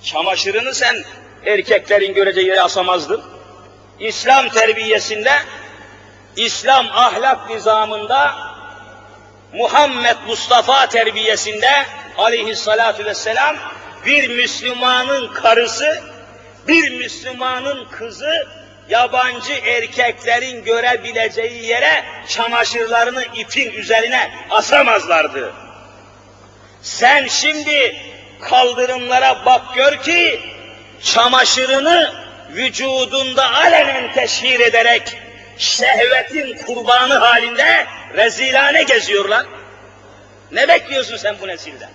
Çamaşırını 0.03 0.75
sen 0.75 1.05
erkeklerin 1.45 2.14
göreceği 2.14 2.47
yere 2.47 2.61
asamazdın. 2.61 3.36
İslam 4.01 4.49
terbiyesinde, 4.49 5.33
İslam 6.37 6.87
ahlak 6.93 7.51
nizamında, 7.51 8.35
Muhammed 9.53 10.17
Mustafa 10.27 10.87
terbiyesinde 10.87 11.87
aleyhissalatu 12.19 13.05
vesselam 13.05 13.57
bir 14.07 14.37
Müslümanın 14.37 15.33
karısı, 15.33 16.03
bir 16.69 16.99
Müslümanın 16.99 17.89
kızı 17.91 18.47
yabancı 18.89 19.53
erkeklerin 19.53 20.65
görebileceği 20.65 21.67
yere 21.67 22.05
çamaşırlarını 22.29 23.25
ipin 23.35 23.73
üzerine 23.73 24.31
asamazlardı. 24.51 25.53
Sen 26.83 27.27
şimdi 27.27 27.97
kaldırımlara 28.41 29.45
bak 29.47 29.75
gör 29.75 30.03
ki 30.03 30.41
çamaşırını 31.03 32.26
vücudunda 32.51 33.55
alenen 33.55 34.13
teşhir 34.13 34.61
ederek 34.61 35.17
şehvetin 35.59 36.57
kurbanı 36.57 37.15
halinde 37.15 37.87
rezilane 38.15 38.83
geziyorlar. 38.83 39.47
Ne 40.53 40.69
bekliyorsun 40.69 41.17
sen 41.17 41.37
bu 41.41 41.49
nesilden? 41.49 41.91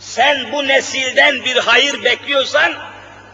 Sen 0.00 0.52
bu 0.52 0.68
nesilden 0.68 1.44
bir 1.44 1.56
hayır 1.56 2.04
bekliyorsan 2.04 2.72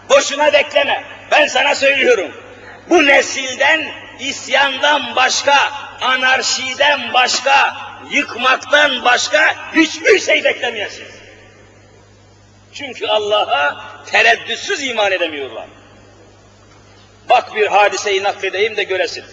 boşuna 0.09 0.53
bekleme. 0.53 1.05
Ben 1.31 1.47
sana 1.47 1.75
söylüyorum. 1.75 2.33
Bu 2.89 3.07
nesilden 3.07 3.93
isyandan 4.21 5.17
başka, 5.17 5.73
anarşiden 6.01 7.13
başka, 7.13 7.77
yıkmaktan 8.11 9.05
başka 9.05 9.55
hiçbir 9.75 10.19
şey 10.19 10.45
beklemeyesiniz. 10.45 11.15
Çünkü 12.75 13.07
Allah'a 13.07 13.85
tereddütsüz 14.07 14.83
iman 14.83 15.13
edemiyorlar. 15.13 15.67
Bak 17.31 17.55
bir 17.55 17.66
hadiseyi 17.66 18.23
nakledeyim 18.23 18.77
de 18.77 18.83
göresin. 18.83 19.25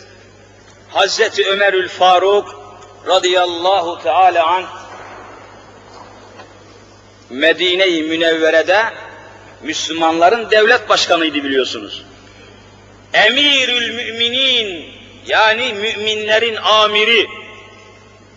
Hazreti 0.89 1.47
Ömerül 1.47 1.89
Faruk 1.89 2.61
radıyallahu 3.07 4.03
teala 4.03 4.47
an 4.47 4.65
Medine-i 7.29 8.03
Münevvere'de 8.03 8.83
Müslümanların 9.63 10.51
devlet 10.51 10.89
başkanıydı 10.89 11.43
biliyorsunuz. 11.43 12.03
Emirül 13.13 13.95
müminin 13.95 14.93
yani 15.27 15.73
müminlerin 15.73 16.55
amiri, 16.55 17.27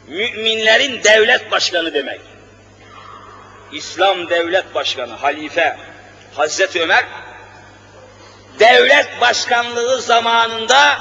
müminlerin 0.09 1.03
devlet 1.05 1.51
başkanı 1.51 1.95
demek. 1.95 2.21
İslam 3.73 4.31
devlet 4.31 4.75
başkanı, 4.75 5.13
halife 5.13 5.77
Hazreti 6.35 6.83
Ömer 6.83 7.05
devlet 8.59 9.21
başkanlığı 9.21 10.03
zamanında 10.03 10.99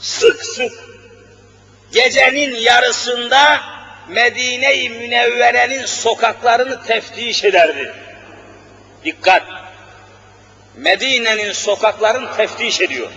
sık 0.00 0.44
sık 0.44 0.72
gecenin 1.92 2.54
yarısında 2.54 3.60
Medine-i 4.08 4.90
Münevvere'nin 4.90 5.86
sokaklarını 5.86 6.82
teftiş 6.86 7.44
ederdi. 7.44 7.94
Dikkat! 9.04 9.42
Medine'nin 10.76 11.52
sokaklarını 11.52 12.36
teftiş 12.36 12.80
ediyor. 12.80 13.08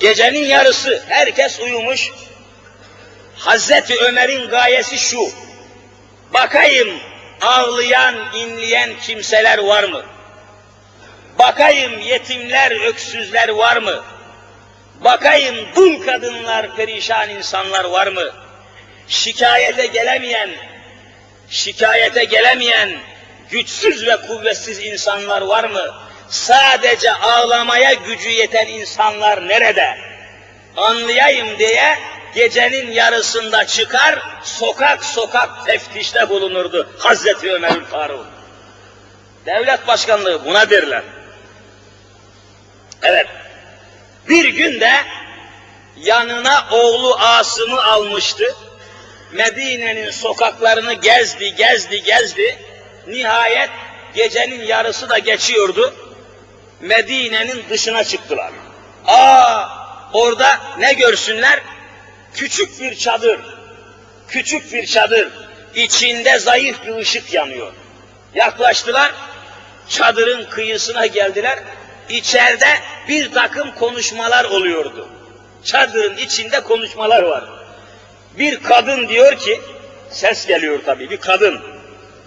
Gecenin 0.00 0.44
yarısı 0.44 1.02
herkes 1.08 1.60
uyumuş. 1.60 2.10
Hazreti 3.36 3.96
Ömer'in 4.00 4.48
gayesi 4.48 4.98
şu. 4.98 5.28
Bakayım 6.34 7.00
ağlayan, 7.40 8.34
inleyen 8.34 8.90
kimseler 9.02 9.58
var 9.58 9.84
mı? 9.84 10.04
Bakayım 11.38 12.00
yetimler, 12.00 12.86
öksüzler 12.88 13.48
var 13.48 13.76
mı? 13.76 14.04
Bakayım 15.00 15.56
dul 15.76 16.06
kadınlar, 16.06 16.76
perişan 16.76 17.30
insanlar 17.30 17.84
var 17.84 18.06
mı? 18.06 18.30
Şikayete 19.08 19.86
gelemeyen, 19.86 20.50
şikayete 21.48 22.24
gelemeyen, 22.24 22.90
güçsüz 23.50 24.06
ve 24.06 24.16
kuvvetsiz 24.16 24.78
insanlar 24.78 25.42
var 25.42 25.64
mı? 25.64 25.94
Sadece 26.28 27.12
ağlamaya 27.12 27.92
gücü 27.92 28.28
yeten 28.28 28.66
insanlar 28.66 29.48
nerede? 29.48 29.98
Anlayayım 30.76 31.58
diye 31.58 31.98
gecenin 32.34 32.90
yarısında 32.90 33.66
çıkar, 33.66 34.18
sokak 34.42 35.04
sokak 35.04 35.66
teftişte 35.66 36.28
bulunurdu 36.28 36.90
Hazreti 36.98 37.52
Ömer'in 37.52 37.84
Faruk. 37.84 38.26
Devlet 39.46 39.86
başkanlığı 39.86 40.44
buna 40.44 40.70
derler. 40.70 41.02
Evet, 43.08 43.26
bir 44.28 44.44
gün 44.44 44.80
de 44.80 44.92
yanına 45.96 46.66
oğlu 46.70 47.16
Asım'ı 47.16 47.82
almıştı. 47.84 48.56
Medine'nin 49.32 50.10
sokaklarını 50.10 50.92
gezdi, 50.92 51.54
gezdi, 51.54 52.02
gezdi. 52.02 52.58
Nihayet 53.06 53.70
gecenin 54.14 54.64
yarısı 54.64 55.08
da 55.08 55.18
geçiyordu. 55.18 55.94
Medine'nin 56.80 57.64
dışına 57.70 58.04
çıktılar. 58.04 58.52
Aa, 59.06 59.68
orada 60.12 60.60
ne 60.78 60.92
görsünler? 60.92 61.60
Küçük 62.34 62.80
bir 62.80 62.96
çadır, 62.96 63.40
küçük 64.28 64.72
bir 64.72 64.86
çadır, 64.86 65.28
içinde 65.74 66.38
zayıf 66.38 66.86
bir 66.86 66.96
ışık 66.96 67.34
yanıyor. 67.34 67.72
Yaklaştılar, 68.34 69.12
çadırın 69.88 70.44
kıyısına 70.44 71.06
geldiler, 71.06 71.58
içeride 72.08 72.80
bir 73.08 73.32
takım 73.32 73.74
konuşmalar 73.74 74.44
oluyordu. 74.44 75.08
Çadırın 75.64 76.16
içinde 76.16 76.60
konuşmalar 76.60 77.22
var. 77.22 77.44
Bir 78.38 78.62
kadın 78.62 79.08
diyor 79.08 79.38
ki, 79.38 79.60
ses 80.10 80.46
geliyor 80.46 80.80
tabii, 80.86 81.10
bir 81.10 81.16
kadın. 81.16 81.60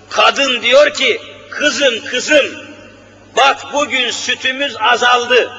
Kadın 0.10 0.62
diyor 0.62 0.94
ki, 0.94 1.22
kızım 1.50 2.06
kızım, 2.06 2.46
bak 3.38 3.74
bugün 3.74 4.12
sütümüz 4.12 4.76
azaldı, 4.80 5.52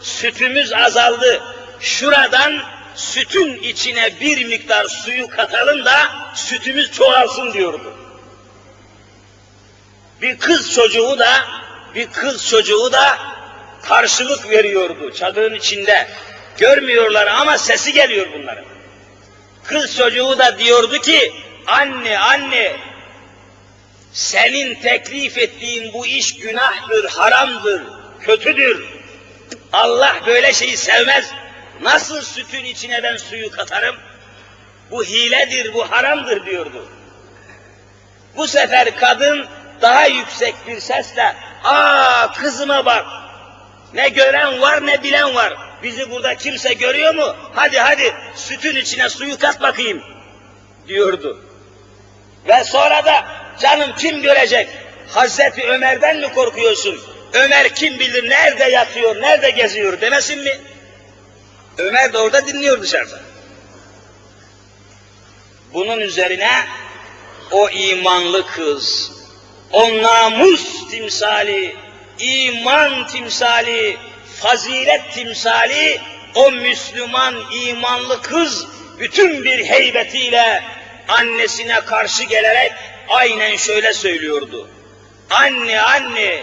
sütümüz 0.00 0.72
azaldı, 0.72 1.42
şuradan 1.80 2.62
sütün 2.94 3.62
içine 3.62 4.20
bir 4.20 4.44
miktar 4.44 4.84
suyu 4.84 5.28
katalım 5.28 5.84
da 5.84 5.96
sütümüz 6.34 6.92
çoğalsın 6.92 7.52
diyordu. 7.52 7.94
Bir 10.22 10.38
kız 10.38 10.72
çocuğu 10.72 11.18
da, 11.18 11.44
bir 11.94 12.06
kız 12.06 12.48
çocuğu 12.48 12.92
da 12.92 13.18
karşılık 13.84 14.50
veriyordu 14.50 15.12
çadırın 15.14 15.54
içinde. 15.54 16.08
Görmüyorlar 16.58 17.26
ama 17.26 17.58
sesi 17.58 17.92
geliyor 17.92 18.26
bunların. 18.38 18.64
Kız 19.64 19.96
çocuğu 19.96 20.38
da 20.38 20.58
diyordu 20.58 21.00
ki, 21.00 21.32
anne 21.66 22.18
anne, 22.18 22.76
senin 24.12 24.74
teklif 24.74 25.38
ettiğin 25.38 25.92
bu 25.92 26.06
iş 26.06 26.36
günahtır, 26.36 27.08
haramdır, 27.08 27.82
kötüdür. 28.20 28.84
Allah 29.72 30.16
böyle 30.26 30.52
şeyi 30.52 30.76
sevmez. 30.76 31.30
Nasıl 31.82 32.22
sütün 32.22 32.64
içine 32.64 33.02
ben 33.02 33.16
suyu 33.16 33.50
katarım? 33.50 33.96
Bu 34.90 35.04
hiledir, 35.04 35.74
bu 35.74 35.90
haramdır 35.90 36.46
diyordu. 36.46 36.88
Bu 38.36 38.48
sefer 38.48 38.96
kadın 38.96 39.46
daha 39.82 40.06
yüksek 40.06 40.54
bir 40.66 40.80
sesle, 40.80 41.36
aa 41.64 42.32
kızıma 42.32 42.86
bak, 42.86 43.06
ne 43.94 44.08
gören 44.08 44.60
var 44.60 44.86
ne 44.86 45.02
bilen 45.02 45.34
var. 45.34 45.54
Bizi 45.82 46.10
burada 46.10 46.34
kimse 46.34 46.74
görüyor 46.74 47.14
mu? 47.14 47.36
Hadi 47.52 47.78
hadi 47.78 48.14
sütün 48.34 48.76
içine 48.76 49.08
suyu 49.08 49.38
kat 49.38 49.62
bakayım 49.62 50.02
diyordu. 50.88 51.44
Ve 52.48 52.64
sonra 52.64 53.04
da 53.04 53.24
canım 53.60 53.90
kim 53.98 54.22
görecek? 54.22 54.68
Hazreti 55.08 55.62
Ömer'den 55.68 56.16
mi 56.16 56.32
korkuyorsun? 56.32 57.00
Ömer 57.32 57.74
kim 57.74 57.98
bilir 57.98 58.30
nerede 58.30 58.64
yatıyor, 58.64 59.22
nerede 59.22 59.50
geziyor 59.50 60.00
demesin 60.00 60.40
mi? 60.40 60.60
Ömer 61.78 62.12
de 62.12 62.18
orada 62.18 62.46
dinliyor 62.46 62.82
dışarıda. 62.82 63.20
Bunun 65.72 66.00
üzerine 66.00 66.50
o 67.50 67.68
imanlı 67.68 68.46
kız, 68.46 69.12
o 69.72 70.02
namus 70.02 70.90
timsali, 70.90 71.76
iman 72.18 73.06
timsali, 73.06 73.96
fazilet 74.40 75.12
timsali, 75.14 76.00
o 76.34 76.50
Müslüman 76.50 77.34
imanlı 77.52 78.22
kız 78.22 78.66
bütün 78.98 79.44
bir 79.44 79.64
heybetiyle 79.64 80.64
annesine 81.08 81.80
karşı 81.80 82.24
gelerek 82.24 82.72
aynen 83.08 83.56
şöyle 83.56 83.92
söylüyordu. 83.92 84.68
Anne 85.30 85.80
anne 85.80 86.42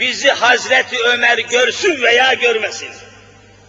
bizi 0.00 0.30
Hazreti 0.30 0.98
Ömer 0.98 1.38
görsün 1.38 2.02
veya 2.02 2.34
görmesin. 2.34 2.90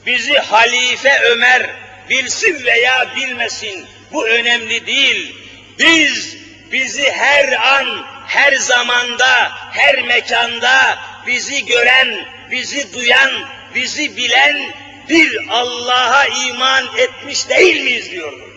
Bizi 0.06 0.34
Halife 0.34 1.20
Ömer 1.20 1.70
bilsin 2.10 2.66
veya 2.66 3.16
bilmesin. 3.16 3.86
Bu 4.12 4.28
önemli 4.28 4.88
değil. 4.88 5.36
Biz 5.80 6.38
bizi 6.72 7.12
her 7.12 7.52
an, 7.52 8.06
her 8.28 8.54
zamanda, 8.54 9.52
her 9.72 10.02
mekanda 10.02 10.98
bizi 11.28 11.66
gören, 11.66 12.26
bizi 12.52 12.94
duyan, 12.94 13.32
bizi 13.76 14.18
bilen 14.18 14.74
bir 15.10 15.40
Allah'a 15.50 16.26
iman 16.26 16.86
etmiş 16.98 17.50
değil 17.50 17.84
miyiz 17.84 18.12
diyordu. 18.12 18.50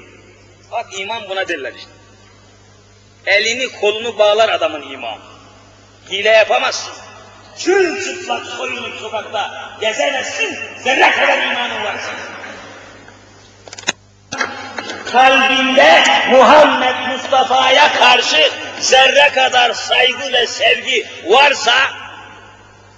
Bak 0.72 0.86
iman 0.98 1.28
buna 1.28 1.48
derler 1.48 1.72
işte. 1.72 1.90
Elini 3.26 3.68
kolunu 3.72 4.18
bağlar 4.18 4.48
adamın 4.48 4.90
imanı. 4.90 5.20
Hile 6.10 6.28
yapamazsın. 6.28 6.92
Çül 7.58 8.04
çıplak 8.04 8.46
soyunup 8.46 9.00
sokakta 9.00 9.70
gezemezsin, 9.80 10.58
zerre 10.84 11.10
kadar 11.10 11.42
imanın 11.42 11.84
varsa. 11.84 12.12
Kalbinde 15.12 16.04
Muhammed 16.30 17.08
Mustafa'ya 17.08 17.92
karşı 17.92 18.50
zerre 18.80 19.28
kadar 19.34 19.72
saygı 19.72 20.32
ve 20.32 20.46
sevgi 20.46 21.06
varsa, 21.24 21.74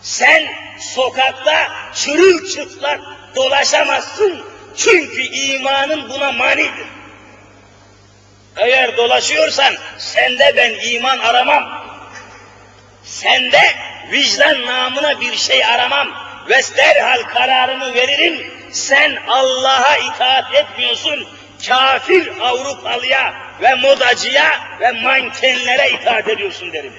sen 0.02 0.48
sokakta 0.78 1.72
çırılçıplak 1.94 3.00
dolaşamazsın. 3.36 4.44
Çünkü 4.76 5.22
imanın 5.22 6.08
buna 6.08 6.32
manidir. 6.32 6.86
Eğer 8.56 8.96
dolaşıyorsan 8.96 9.74
sende 9.98 10.52
ben 10.56 10.74
iman 10.90 11.18
aramam. 11.18 11.88
Sende 13.04 13.74
vicdan 14.12 14.66
namına 14.66 15.20
bir 15.20 15.36
şey 15.36 15.64
aramam 15.64 16.08
ve 16.48 16.60
derhal 16.76 17.22
kararını 17.22 17.94
veririm. 17.94 18.54
Sen 18.72 19.18
Allah'a 19.28 19.96
itaat 19.96 20.54
etmiyorsun, 20.54 21.28
kafir 21.68 22.32
Avrupalıya 22.40 23.34
ve 23.62 23.74
modacıya 23.74 24.60
ve 24.80 24.92
mankenlere 24.92 25.90
itaat 25.90 26.28
ediyorsun 26.28 26.72
derim. 26.72 26.92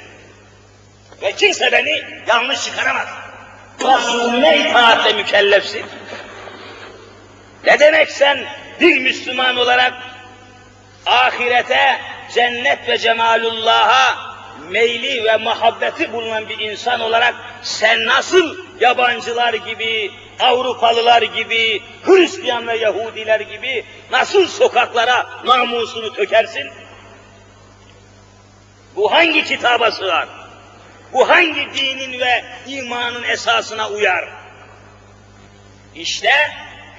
Ve 1.21 1.31
kimse 1.31 1.71
beni 1.71 2.03
yanlış 2.27 2.63
çıkaramaz. 2.63 3.07
Resulüne 3.79 4.57
itaatle 4.57 5.13
mükellefsin. 5.13 5.85
Ne 7.65 7.79
demek 7.79 8.11
sen 8.11 8.39
bir 8.79 8.99
Müslüman 8.99 9.57
olarak 9.57 9.93
ahirete, 11.05 12.01
cennet 12.33 12.87
ve 12.87 12.97
cemalullah'a 12.97 14.29
meyli 14.69 15.23
ve 15.23 15.37
muhabbeti 15.37 16.13
bulunan 16.13 16.49
bir 16.49 16.59
insan 16.59 16.99
olarak 16.99 17.35
sen 17.63 18.05
nasıl 18.05 18.57
yabancılar 18.79 19.53
gibi, 19.53 20.11
Avrupalılar 20.39 21.21
gibi, 21.21 21.83
Hristiyan 22.05 22.67
ve 22.67 22.77
Yahudiler 22.77 23.39
gibi 23.39 23.85
nasıl 24.11 24.47
sokaklara 24.47 25.29
namusunu 25.45 26.13
tökersin? 26.13 26.69
Bu 28.95 29.11
hangi 29.11 29.43
kitaba 29.43 29.91
sığar? 29.91 30.38
Bu 31.13 31.29
hangi 31.29 31.67
dinin 31.73 32.19
ve 32.19 32.43
imanın 32.67 33.23
esasına 33.23 33.89
uyar? 33.89 34.29
İşte 35.95 36.31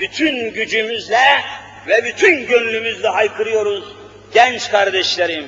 bütün 0.01 0.55
gücümüzle 0.55 1.43
ve 1.87 2.05
bütün 2.05 2.47
gönlümüzle 2.47 3.09
haykırıyoruz. 3.09 3.85
Genç 4.35 4.71
kardeşlerim, 4.71 5.47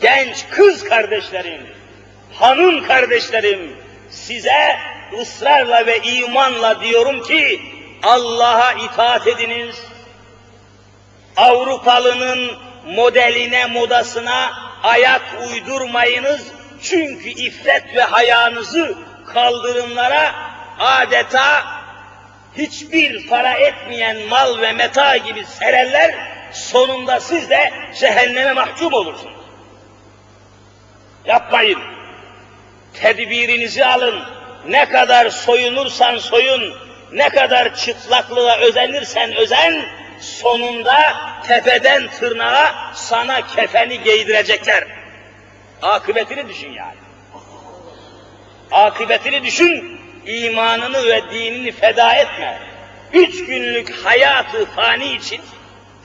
genç 0.00 0.48
kız 0.50 0.84
kardeşlerim, 0.84 1.66
hanım 2.34 2.86
kardeşlerim, 2.86 3.76
size 4.10 4.76
ısrarla 5.20 5.86
ve 5.86 5.98
imanla 5.98 6.80
diyorum 6.80 7.22
ki 7.22 7.60
Allah'a 8.02 8.72
itaat 8.72 9.26
ediniz. 9.26 9.82
Avrupalının 11.36 12.50
modeline, 12.86 13.66
modasına 13.66 14.52
ayak 14.82 15.22
uydurmayınız. 15.50 16.46
Çünkü 16.82 17.28
iffet 17.28 17.96
ve 17.96 18.02
hayanızı 18.02 18.98
kaldırımlara 19.34 20.34
adeta 20.78 21.64
hiçbir 22.56 23.28
para 23.28 23.52
etmeyen 23.52 24.28
mal 24.28 24.60
ve 24.60 24.72
meta 24.72 25.16
gibi 25.16 25.44
sererler, 25.44 26.14
sonunda 26.52 27.20
siz 27.20 27.50
de 27.50 27.72
cehenneme 28.00 28.52
mahkum 28.52 28.92
olursunuz. 28.92 29.36
Yapmayın. 31.24 31.80
Tedbirinizi 32.94 33.84
alın. 33.84 34.22
Ne 34.68 34.88
kadar 34.88 35.30
soyunursan 35.30 36.18
soyun, 36.18 36.74
ne 37.12 37.28
kadar 37.28 37.74
çıplaklığa 37.74 38.58
özenirsen 38.58 39.34
özen, 39.34 39.84
sonunda 40.20 41.16
tepeden 41.48 42.10
tırnağa 42.10 42.92
sana 42.94 43.46
kefeni 43.46 44.02
giydirecekler. 44.02 44.84
Akıbetini 45.82 46.48
düşün 46.48 46.72
yani. 46.72 46.96
Akıbetini 48.72 49.42
düşün, 49.42 50.00
imanını 50.26 51.06
ve 51.06 51.22
dinini 51.30 51.72
feda 51.72 52.14
etme. 52.14 52.58
Üç 53.12 53.46
günlük 53.46 54.04
hayatı 54.04 54.66
fani 54.66 55.12
için, 55.12 55.40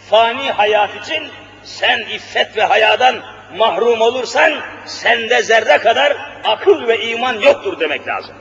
fani 0.09 0.51
hayat 0.51 0.95
için 1.03 1.27
sen 1.63 1.99
iffet 1.99 2.57
ve 2.57 2.63
hayadan 2.63 3.15
mahrum 3.55 4.01
olursan 4.01 4.53
sende 4.85 5.41
zerre 5.41 5.77
kadar 5.77 6.17
akıl 6.43 6.87
ve 6.87 7.07
iman 7.07 7.39
yoktur 7.39 7.79
demek 7.79 8.07
lazım. 8.07 8.35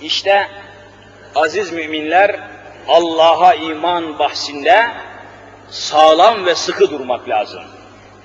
İşte 0.00 0.48
aziz 1.34 1.72
müminler 1.72 2.40
Allah'a 2.88 3.54
iman 3.54 4.18
bahsinde 4.18 4.90
sağlam 5.70 6.46
ve 6.46 6.54
sıkı 6.54 6.90
durmak 6.90 7.28
lazım. 7.28 7.62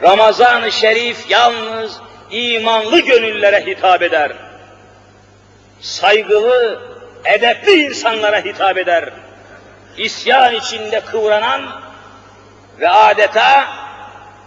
Ramazan-ı 0.01 0.71
Şerif 0.71 1.29
yalnız 1.29 1.99
imanlı 2.31 2.99
gönüllere 2.99 3.65
hitap 3.65 4.01
eder. 4.01 4.31
Saygılı, 5.81 6.81
edepli 7.25 7.71
insanlara 7.71 8.39
hitap 8.39 8.77
eder. 8.77 9.10
İsyan 9.97 10.55
içinde 10.55 10.99
kıvranan 10.99 11.81
ve 12.79 12.89
adeta 12.89 13.67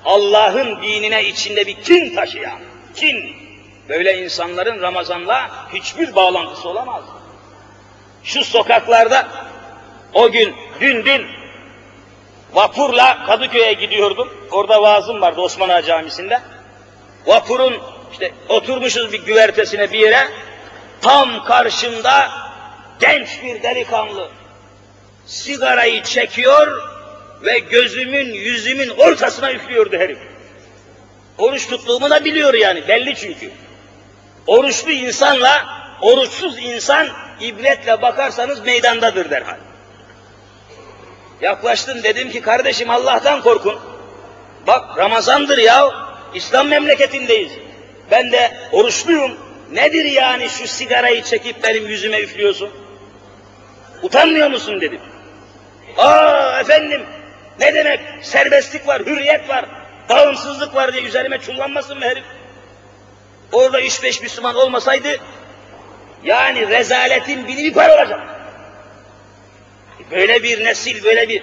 Allah'ın 0.04 0.82
dinine 0.82 1.24
içinde 1.24 1.66
bir 1.66 1.74
kin 1.82 2.14
taşıyan, 2.14 2.58
kin, 2.96 3.36
böyle 3.88 4.18
insanların 4.18 4.82
Ramazan'la 4.82 5.50
hiçbir 5.72 6.14
bağlantısı 6.14 6.68
olamaz. 6.68 7.04
Şu 8.24 8.44
sokaklarda 8.44 9.26
o 10.14 10.30
gün, 10.30 10.56
dün 10.80 11.04
dün 11.04 11.37
vapurla 12.52 13.26
Kadıköy'e 13.26 13.72
gidiyordum. 13.72 14.28
Orada 14.50 14.82
vaazım 14.82 15.20
vardı 15.20 15.40
Osman 15.40 15.68
Ağa 15.68 15.82
Camisi'nde. 15.82 16.40
Vapurun 17.26 17.82
işte 18.12 18.32
oturmuşuz 18.48 19.12
bir 19.12 19.26
güvertesine 19.26 19.92
bir 19.92 19.98
yere. 19.98 20.28
Tam 21.00 21.44
karşımda 21.44 22.30
genç 23.00 23.42
bir 23.42 23.62
delikanlı 23.62 24.30
sigarayı 25.26 26.02
çekiyor 26.02 26.82
ve 27.42 27.58
gözümün, 27.58 28.34
yüzümün 28.34 28.88
ortasına 28.88 29.52
üflüyordu 29.52 29.96
herif. 29.96 30.18
Oruç 31.38 31.68
tuttuğumu 31.68 32.10
da 32.10 32.24
biliyor 32.24 32.54
yani, 32.54 32.88
belli 32.88 33.14
çünkü. 33.16 33.50
Oruçlu 34.46 34.90
insanla 34.90 35.66
oruçsuz 36.02 36.58
insan 36.58 37.08
ibretle 37.40 38.02
bakarsanız 38.02 38.64
meydandadır 38.64 39.30
derhal. 39.30 39.56
Yaklaştım 41.40 42.02
dedim 42.02 42.30
ki 42.30 42.40
kardeşim 42.40 42.90
Allah'tan 42.90 43.42
korkun. 43.42 43.80
Bak 44.66 44.98
Ramazandır 44.98 45.58
ya, 45.58 45.90
İslam 46.34 46.68
memleketindeyiz. 46.68 47.52
Ben 48.10 48.32
de 48.32 48.56
oruçluyum. 48.72 49.36
Nedir 49.72 50.04
yani 50.04 50.48
şu 50.48 50.68
sigarayı 50.68 51.22
çekip 51.22 51.62
benim 51.62 51.86
yüzüme 51.86 52.20
üflüyorsun? 52.20 52.70
Utanmıyor 54.02 54.50
musun 54.50 54.80
dedim. 54.80 55.00
Aa 55.96 56.60
efendim 56.60 57.06
ne 57.60 57.74
demek 57.74 58.00
serbestlik 58.22 58.86
var, 58.86 59.02
hürriyet 59.02 59.48
var, 59.48 59.64
bağımsızlık 60.08 60.74
var 60.74 60.92
diye 60.92 61.02
üzerime 61.02 61.38
çullanmasın 61.38 61.98
mı 61.98 62.04
herif? 62.04 62.24
Orada 63.52 63.80
üç 63.80 64.02
beş 64.02 64.22
Müslüman 64.22 64.56
olmasaydı 64.56 65.08
yani 66.24 66.68
rezaletin 66.68 67.48
bini 67.48 67.64
bir 67.64 67.74
par 67.74 67.88
olacak. 67.88 68.20
Böyle 70.10 70.42
bir 70.42 70.64
nesil, 70.64 71.04
böyle 71.04 71.28
bir... 71.28 71.42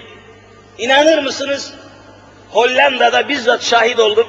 inanır 0.78 1.18
mısınız? 1.22 1.74
Hollanda'da 2.50 3.28
bizzat 3.28 3.62
şahit 3.62 3.98
oldum. 3.98 4.26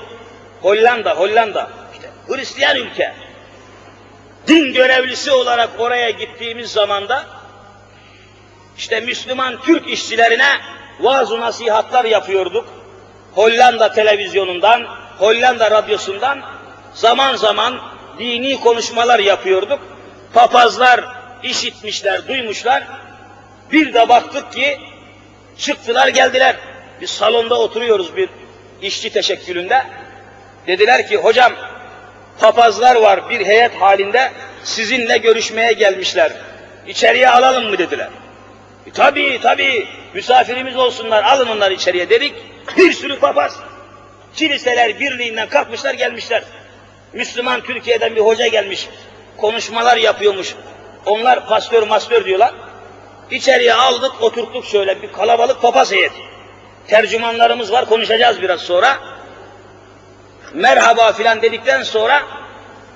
Hollanda, 0.62 1.14
Hollanda. 1.14 1.72
İşte 1.94 2.10
Hristiyan 2.28 2.78
ülke. 2.78 3.14
Din 4.48 4.74
görevlisi 4.74 5.32
olarak 5.32 5.70
oraya 5.80 6.10
gittiğimiz 6.10 6.72
zamanda 6.72 7.26
işte 8.78 9.00
Müslüman 9.00 9.62
Türk 9.62 9.90
işçilerine 9.90 10.50
vaaz 11.00 11.32
nasihatlar 11.32 12.06
yapıyorduk. 12.06 12.68
Hollanda 13.34 13.92
televizyonundan, 13.92 14.88
Hollanda 15.18 15.72
radyosundan 15.72 16.42
zaman 16.94 17.36
zaman 17.36 17.80
dini 18.20 18.60
konuşmalar 18.60 19.20
yapıyorduk. 19.20 19.80
Papazlar 20.34 21.06
işitmişler, 21.44 22.28
duymuşlar. 22.28 22.84
Bir 23.72 23.94
de 23.94 24.10
baktık 24.10 24.54
ki 24.54 24.80
çıktılar 25.58 26.08
geldiler. 26.08 26.56
Biz 27.02 27.10
salonda 27.10 27.60
oturuyoruz 27.60 28.16
bir 28.16 28.30
işçi 28.82 29.10
teşekkülünde. 29.10 29.84
Dediler 30.68 31.08
ki 31.08 31.18
hocam 31.18 31.54
papazlar 32.40 32.96
var 32.96 33.30
bir 33.30 33.46
heyet 33.46 33.76
halinde 33.76 34.32
sizinle 34.64 35.18
görüşmeye 35.18 35.74
gelmişler. 35.74 36.32
İçeriye 36.88 37.30
alalım 37.30 37.70
mı 37.70 37.78
dediler. 37.78 38.10
E, 38.88 38.92
tabii 38.92 39.40
tabii 39.42 39.88
misafirimiz 40.14 40.76
olsunlar 40.76 41.24
alın 41.24 41.48
onları 41.48 41.74
içeriye 41.74 42.10
dedik. 42.10 42.34
Bir 42.78 42.94
sürü 42.94 43.20
papaz 43.20 43.60
kiliseler 44.36 45.00
birliğinden 45.00 45.50
kalkmışlar 45.50 45.94
gelmişler. 45.94 46.44
Müslüman 47.14 47.62
Türkiye'den 47.62 48.16
bir 48.16 48.22
hoca 48.22 48.48
gelmiş. 48.48 48.90
Konuşmalar 49.38 49.98
yapıyormuş. 49.98 50.56
Onlar 51.06 51.48
pastör 51.48 51.88
mastör 51.88 52.26
diyorlar. 52.26 52.54
İçeriye 53.32 53.74
aldık, 53.74 54.22
oturttuk 54.22 54.66
şöyle 54.66 55.02
bir 55.02 55.12
kalabalık 55.12 55.62
papaz 55.62 55.92
heyet. 55.92 56.12
Tercümanlarımız 56.88 57.72
var, 57.72 57.86
konuşacağız 57.86 58.42
biraz 58.42 58.62
sonra. 58.62 58.98
Merhaba 60.54 61.14
filan 61.14 61.42
dedikten 61.42 61.84
sonra 61.84 62.24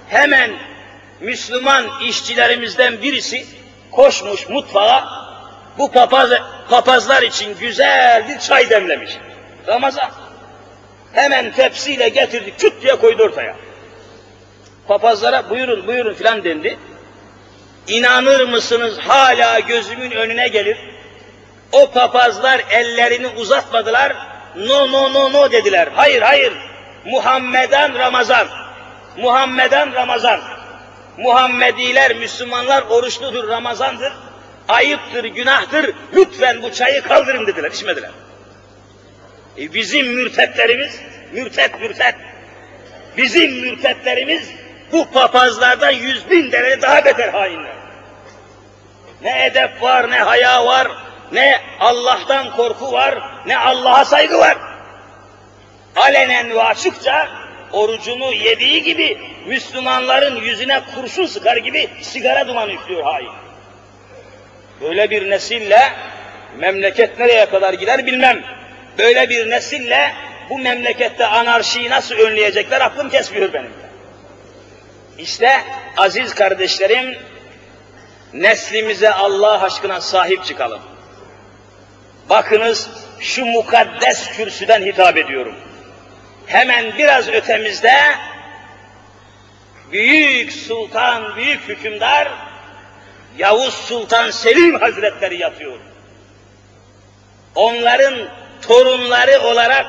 hemen 0.10 0.52
Müslüman 1.22 1.86
işçilerimizden 2.06 3.02
birisi 3.02 3.46
koşmuş 3.92 4.50
mutfağa 4.50 5.08
bu 5.78 5.92
papaz, 5.92 6.30
papazlar 6.70 7.22
için 7.22 7.58
güzel 7.60 8.30
bir 8.30 8.40
çay 8.40 8.70
demlemiş. 8.70 9.18
Ramazan. 9.68 10.12
Hemen 11.14 11.52
tepsiyle 11.52 12.10
getirdik, 12.10 12.60
küt 12.60 12.82
diye 12.82 12.96
koydu 12.96 13.24
ortaya. 13.24 13.56
Papazlara 14.88 15.50
buyurun 15.50 15.88
buyurun 15.88 16.14
filan 16.14 16.44
dendi. 16.44 16.78
İnanır 17.88 18.48
mısınız 18.48 18.98
hala 18.98 19.60
gözümün 19.60 20.12
önüne 20.12 20.48
gelir. 20.48 20.78
O 21.72 21.92
papazlar 21.92 22.62
ellerini 22.72 23.28
uzatmadılar. 23.28 24.14
No 24.56 24.92
no 24.92 25.14
no 25.14 25.34
no 25.34 25.52
dediler. 25.52 25.90
Hayır 25.96 26.22
hayır. 26.22 26.54
Muhammeden 27.06 28.00
Ramazan. 28.00 28.48
Muhammeden 29.18 29.94
Ramazan. 29.94 30.42
Muhammediler, 31.18 32.16
Müslümanlar 32.16 32.82
oruçludur, 32.82 33.48
Ramazandır. 33.48 34.14
Ayıptır, 34.68 35.24
günahtır. 35.24 35.96
Lütfen 36.14 36.64
bu 36.64 36.72
çayı 36.72 37.02
kaldırın 37.02 37.48
dediler, 37.48 37.72
içmediler. 37.72 38.12
E 39.58 39.74
bizim 39.74 40.08
mürtetlerimiz, 40.08 41.00
mürtet 41.32 41.82
mürtet. 41.82 42.16
Bizim 43.18 43.52
mürtetlerimiz 43.52 44.50
bu 44.92 45.12
papazlardan 45.12 45.92
yüz 45.92 46.30
bin 46.30 46.52
derece 46.52 46.82
daha 46.82 47.06
beter 47.06 47.30
hainler. 47.30 47.76
Ne 49.22 49.46
edep 49.46 49.82
var, 49.82 50.12
ne 50.12 50.18
haya 50.20 50.66
var, 50.66 50.88
ne 51.32 51.62
Allah'tan 51.80 52.56
korku 52.56 52.92
var, 52.92 53.20
ne 53.46 53.58
Allah'a 53.58 54.06
saygı 54.06 54.38
var. 54.38 54.58
Alenen 55.96 56.50
ve 56.50 56.64
açıkça 56.64 57.28
orucunu 57.72 58.34
yediği 58.34 58.84
gibi 58.84 59.18
Müslümanların 59.48 60.36
yüzüne 60.36 60.82
kurşun 60.96 61.26
sıkar 61.26 61.58
gibi 61.58 61.90
sigara 62.02 62.48
dumanı 62.48 62.72
üflüyor 62.74 63.04
hain. 63.04 63.30
Böyle 64.82 65.10
bir 65.10 65.30
nesille 65.30 65.94
memleket 66.58 67.20
nereye 67.20 67.46
kadar 67.46 67.74
gider 67.74 68.06
bilmem. 68.06 68.44
Böyle 68.98 69.30
bir 69.30 69.50
nesille 69.50 70.12
bu 70.50 70.58
memlekette 70.58 71.26
anarşiyi 71.26 71.90
nasıl 71.90 72.16
önleyecekler 72.16 72.82
aklım 72.82 73.10
kesmiyor 73.10 73.54
benim. 73.54 73.81
İşte 75.22 75.64
aziz 75.98 76.36
kardeşlerim, 76.36 77.18
neslimize 78.34 79.12
Allah 79.12 79.64
aşkına 79.64 80.02
sahip 80.02 80.46
çıkalım. 80.46 80.82
Bakınız 82.30 82.90
şu 83.20 83.46
mukaddes 83.46 84.30
kürsüden 84.32 84.82
hitap 84.82 85.18
ediyorum. 85.18 85.56
Hemen 86.46 86.98
biraz 86.98 87.28
ötemizde 87.28 87.96
büyük 89.92 90.54
sultan, 90.54 91.36
büyük 91.36 91.62
hükümdar 91.68 92.32
Yavuz 93.38 93.74
Sultan 93.74 94.32
Selim 94.32 94.80
Hazretleri 94.80 95.42
yatıyor. 95.42 95.78
Onların 97.56 98.30
torunları 98.62 99.42
olarak, 99.42 99.86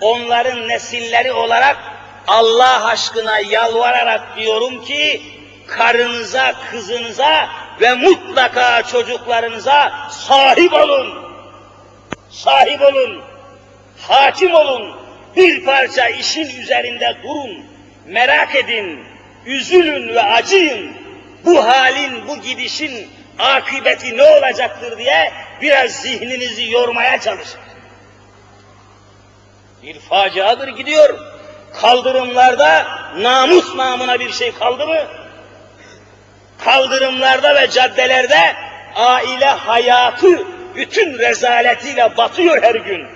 onların 0.00 0.68
nesilleri 0.68 1.32
olarak 1.32 1.95
Allah 2.26 2.86
aşkına 2.86 3.38
yalvararak 3.38 4.36
diyorum 4.36 4.84
ki 4.84 5.22
karınıza, 5.66 6.54
kızınıza 6.70 7.48
ve 7.80 7.94
mutlaka 7.94 8.82
çocuklarınıza 8.82 10.08
sahip 10.10 10.72
olun. 10.72 11.26
Sahip 12.30 12.82
olun. 12.82 13.22
Hakim 14.08 14.54
olun. 14.54 14.96
Bir 15.36 15.64
parça 15.64 16.08
işin 16.08 16.62
üzerinde 16.62 17.16
durun. 17.22 17.64
Merak 18.06 18.54
edin. 18.54 19.04
Üzülün 19.46 20.14
ve 20.14 20.22
acıyın. 20.22 20.96
Bu 21.44 21.64
halin, 21.64 22.28
bu 22.28 22.40
gidişin 22.40 23.08
akıbeti 23.38 24.16
ne 24.16 24.22
olacaktır 24.22 24.98
diye 24.98 25.32
biraz 25.62 25.90
zihninizi 25.90 26.70
yormaya 26.70 27.20
çalışın. 27.20 27.60
Bir 29.82 30.00
faciadır 30.00 30.68
gidiyor. 30.68 31.35
Kaldırımlarda 31.80 32.86
namus 33.16 33.74
namına 33.74 34.20
bir 34.20 34.32
şey 34.32 34.52
kaldı 34.52 34.86
mı? 34.86 35.00
Kaldırımlarda 36.64 37.54
ve 37.54 37.70
caddelerde 37.70 38.56
aile 38.94 39.44
hayatı 39.44 40.44
bütün 40.76 41.18
rezaletiyle 41.18 42.16
batıyor 42.16 42.62
her 42.62 42.74
gün. 42.74 43.06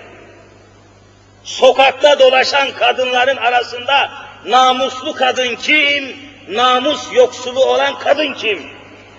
Sokakta 1.43 2.19
dolaşan 2.19 2.71
kadınların 2.71 3.37
arasında 3.37 4.11
namuslu 4.45 5.13
kadın 5.13 5.55
kim, 5.55 6.17
namus 6.49 7.13
yoksulu 7.13 7.65
olan 7.65 7.99
kadın 7.99 8.33
kim? 8.33 8.63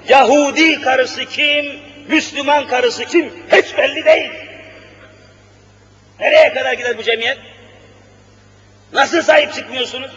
Yahudi 0.08 0.80
karısı 0.80 1.24
kim, 1.24 1.80
Müslüman 2.08 2.66
karısı 2.66 3.04
kim? 3.04 3.32
Hiç 3.52 3.78
belli 3.78 4.04
değil. 4.04 4.30
Nereye 6.20 6.54
kadar 6.54 6.72
gider 6.72 6.98
bu 6.98 7.02
cemiyet? 7.02 7.38
Nasıl 8.92 9.22
sahip 9.22 9.54
çıkmıyorsunuz? 9.54 10.10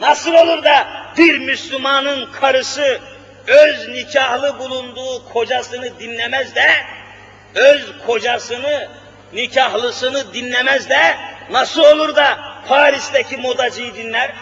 Nasıl 0.00 0.34
olur 0.34 0.64
da 0.64 0.86
bir 1.18 1.38
Müslümanın 1.38 2.32
karısı 2.32 3.00
öz 3.46 3.88
nikahlı 3.88 4.58
bulunduğu 4.58 5.28
kocasını 5.32 5.98
dinlemez 5.98 6.54
de, 6.54 6.68
öz 7.54 7.92
kocasını, 8.06 8.88
nikahlısını 9.32 10.34
dinlemez 10.34 10.88
de, 10.88 11.16
nasıl 11.50 11.82
olur 11.82 12.16
da 12.16 12.38
Paris'teki 12.68 13.36
modacıyı 13.36 13.94
dinler? 13.94 14.32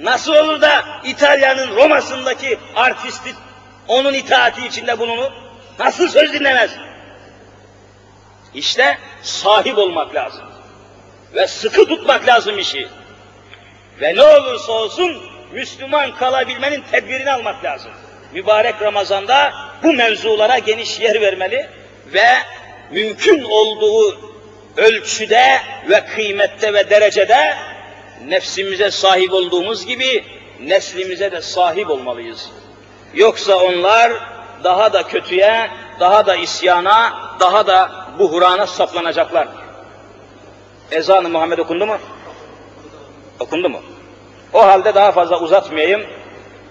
Nasıl 0.00 0.34
olur 0.34 0.60
da 0.60 0.84
İtalya'nın 1.04 1.76
Roma'sındaki 1.76 2.58
artisti 2.74 3.34
onun 3.88 4.12
itaati 4.12 4.66
içinde 4.66 4.98
bulunur? 4.98 5.30
Nasıl 5.78 6.08
söz 6.08 6.32
dinlemez? 6.32 6.70
İşte 8.54 8.98
sahip 9.22 9.78
olmak 9.78 10.14
lazım. 10.14 10.53
Ve 11.34 11.46
sıkı 11.46 11.86
tutmak 11.86 12.28
lazım 12.28 12.58
işi. 12.58 12.88
Ve 14.00 14.14
ne 14.14 14.22
olursa 14.22 14.72
olsun 14.72 15.22
Müslüman 15.52 16.14
kalabilmenin 16.16 16.84
tedbirini 16.92 17.32
almak 17.32 17.64
lazım. 17.64 17.92
Mübarek 18.32 18.82
Ramazan'da 18.82 19.52
bu 19.82 19.92
mevzulara 19.92 20.58
geniş 20.58 21.00
yer 21.00 21.20
vermeli 21.20 21.66
ve 22.06 22.28
mümkün 22.90 23.42
olduğu 23.42 24.18
ölçüde 24.76 25.60
ve 25.88 26.06
kıymette 26.06 26.72
ve 26.72 26.90
derecede 26.90 27.56
nefsimize 28.26 28.90
sahip 28.90 29.32
olduğumuz 29.32 29.86
gibi 29.86 30.24
neslimize 30.60 31.32
de 31.32 31.40
sahip 31.40 31.90
olmalıyız. 31.90 32.50
Yoksa 33.14 33.56
onlar 33.56 34.12
daha 34.64 34.92
da 34.92 35.02
kötüye, 35.02 35.70
daha 36.00 36.26
da 36.26 36.36
isyana, 36.36 37.12
daha 37.40 37.66
da 37.66 38.06
buhrana 38.18 38.66
saplanacaklar. 38.66 39.48
Ezan-ı 40.90 41.28
Muhammed 41.28 41.58
okundu 41.58 41.86
mu? 41.86 41.96
Okundu 43.40 43.68
mu? 43.68 43.82
O 44.52 44.66
halde 44.66 44.94
daha 44.94 45.12
fazla 45.12 45.40
uzatmayayım. 45.40 46.02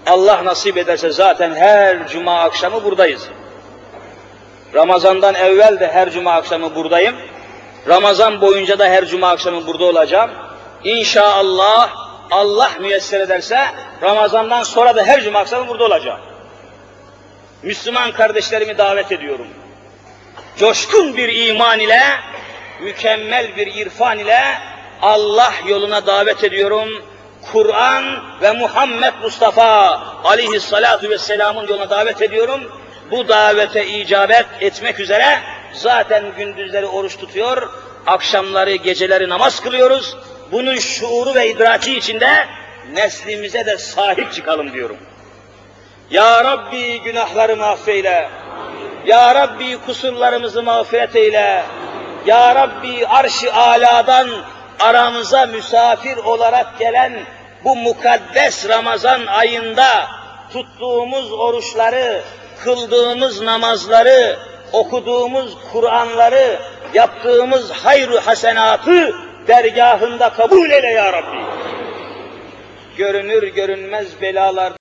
Allah 0.08 0.46
nasip 0.46 0.78
ederse 0.78 1.12
zaten 1.12 1.56
her 1.56 2.08
cuma 2.08 2.40
akşamı 2.40 2.84
buradayız. 2.84 3.30
Ramazandan 4.74 5.36
evvel 5.36 5.80
de 5.80 5.88
her 5.88 6.10
cuma 6.10 6.34
akşamı 6.34 6.76
buradayım. 6.76 7.16
Ramazan 7.88 8.42
boyunca 8.42 8.80
da 8.80 8.86
her 8.86 9.06
cuma 9.06 9.30
akşamı 9.30 9.68
burada 9.68 9.86
olacağım. 9.86 10.32
İnşallah 10.84 11.96
Allah 12.32 12.72
müyesser 12.80 13.20
ederse 13.20 13.60
Ramazandan 14.02 14.64
sonra 14.64 14.96
da 14.96 15.04
her 15.04 15.22
cuma 15.22 15.40
akşamı 15.40 15.68
burada 15.68 15.84
olacağım. 15.84 16.20
Müslüman 17.64 18.12
kardeşlerimi 18.12 18.78
davet 18.78 19.12
ediyorum. 19.12 19.48
Coşkun 20.58 21.18
bir 21.18 21.48
iman 21.48 21.80
ile, 21.80 22.02
mükemmel 22.80 23.58
bir 23.58 23.68
irfan 23.76 24.20
ile 24.20 24.40
Allah 25.02 25.54
yoluna 25.68 26.08
davet 26.08 26.44
ediyorum. 26.44 26.90
Kur'an 27.52 28.24
ve 28.42 28.52
Muhammed 28.52 29.14
Mustafa 29.24 30.02
aleyhissalatu 30.24 31.10
vesselamın 31.10 31.68
yoluna 31.68 31.90
davet 31.90 32.22
ediyorum. 32.22 32.62
Bu 33.12 33.28
davete 33.28 33.88
icabet 33.88 34.46
etmek 34.60 35.00
üzere 35.00 35.40
zaten 35.74 36.24
gündüzleri 36.38 36.86
oruç 36.86 37.18
tutuyor, 37.18 37.70
akşamları, 38.08 38.76
geceleri 38.76 39.30
namaz 39.30 39.60
kılıyoruz. 39.60 40.18
Bunun 40.52 40.76
şuuru 40.76 41.36
ve 41.36 41.50
idraki 41.50 41.98
içinde 41.98 42.48
neslimize 42.94 43.66
de 43.66 43.78
sahip 43.78 44.34
çıkalım 44.34 44.74
diyorum. 44.74 44.98
Ya 46.12 46.44
Rabbi 46.44 47.02
günahlarımı 47.02 47.66
affeyle. 47.66 48.30
Ya 49.06 49.36
Rabbi 49.36 49.78
kusurlarımızı 49.78 50.64
mağfiret 50.64 51.16
eyle. 51.16 51.64
Ya 52.26 52.56
Rabbi 52.56 53.08
arş-ı 53.08 53.54
aladan 53.54 54.30
aramıza 54.80 55.46
misafir 55.46 56.18
olarak 56.18 56.80
gelen 56.80 57.14
bu 57.64 57.76
mukaddes 57.76 58.70
Ramazan 58.70 59.26
ayında 59.26 60.08
tuttuğumuz 60.54 61.32
oruçları, 61.32 62.22
kıldığımız 62.64 63.42
namazları, 63.42 64.38
okuduğumuz 64.72 65.58
Kur'anları, 65.72 66.60
yaptığımız 66.94 67.72
hayru 67.72 68.20
hasenatı 68.26 69.16
dergahında 69.48 70.30
kabul 70.30 70.72
eyle 70.72 70.88
ya 70.88 71.14
Rabbi. 71.14 71.44
Görünür 72.98 73.48
görünmez 73.48 74.22
belalar 74.22 74.72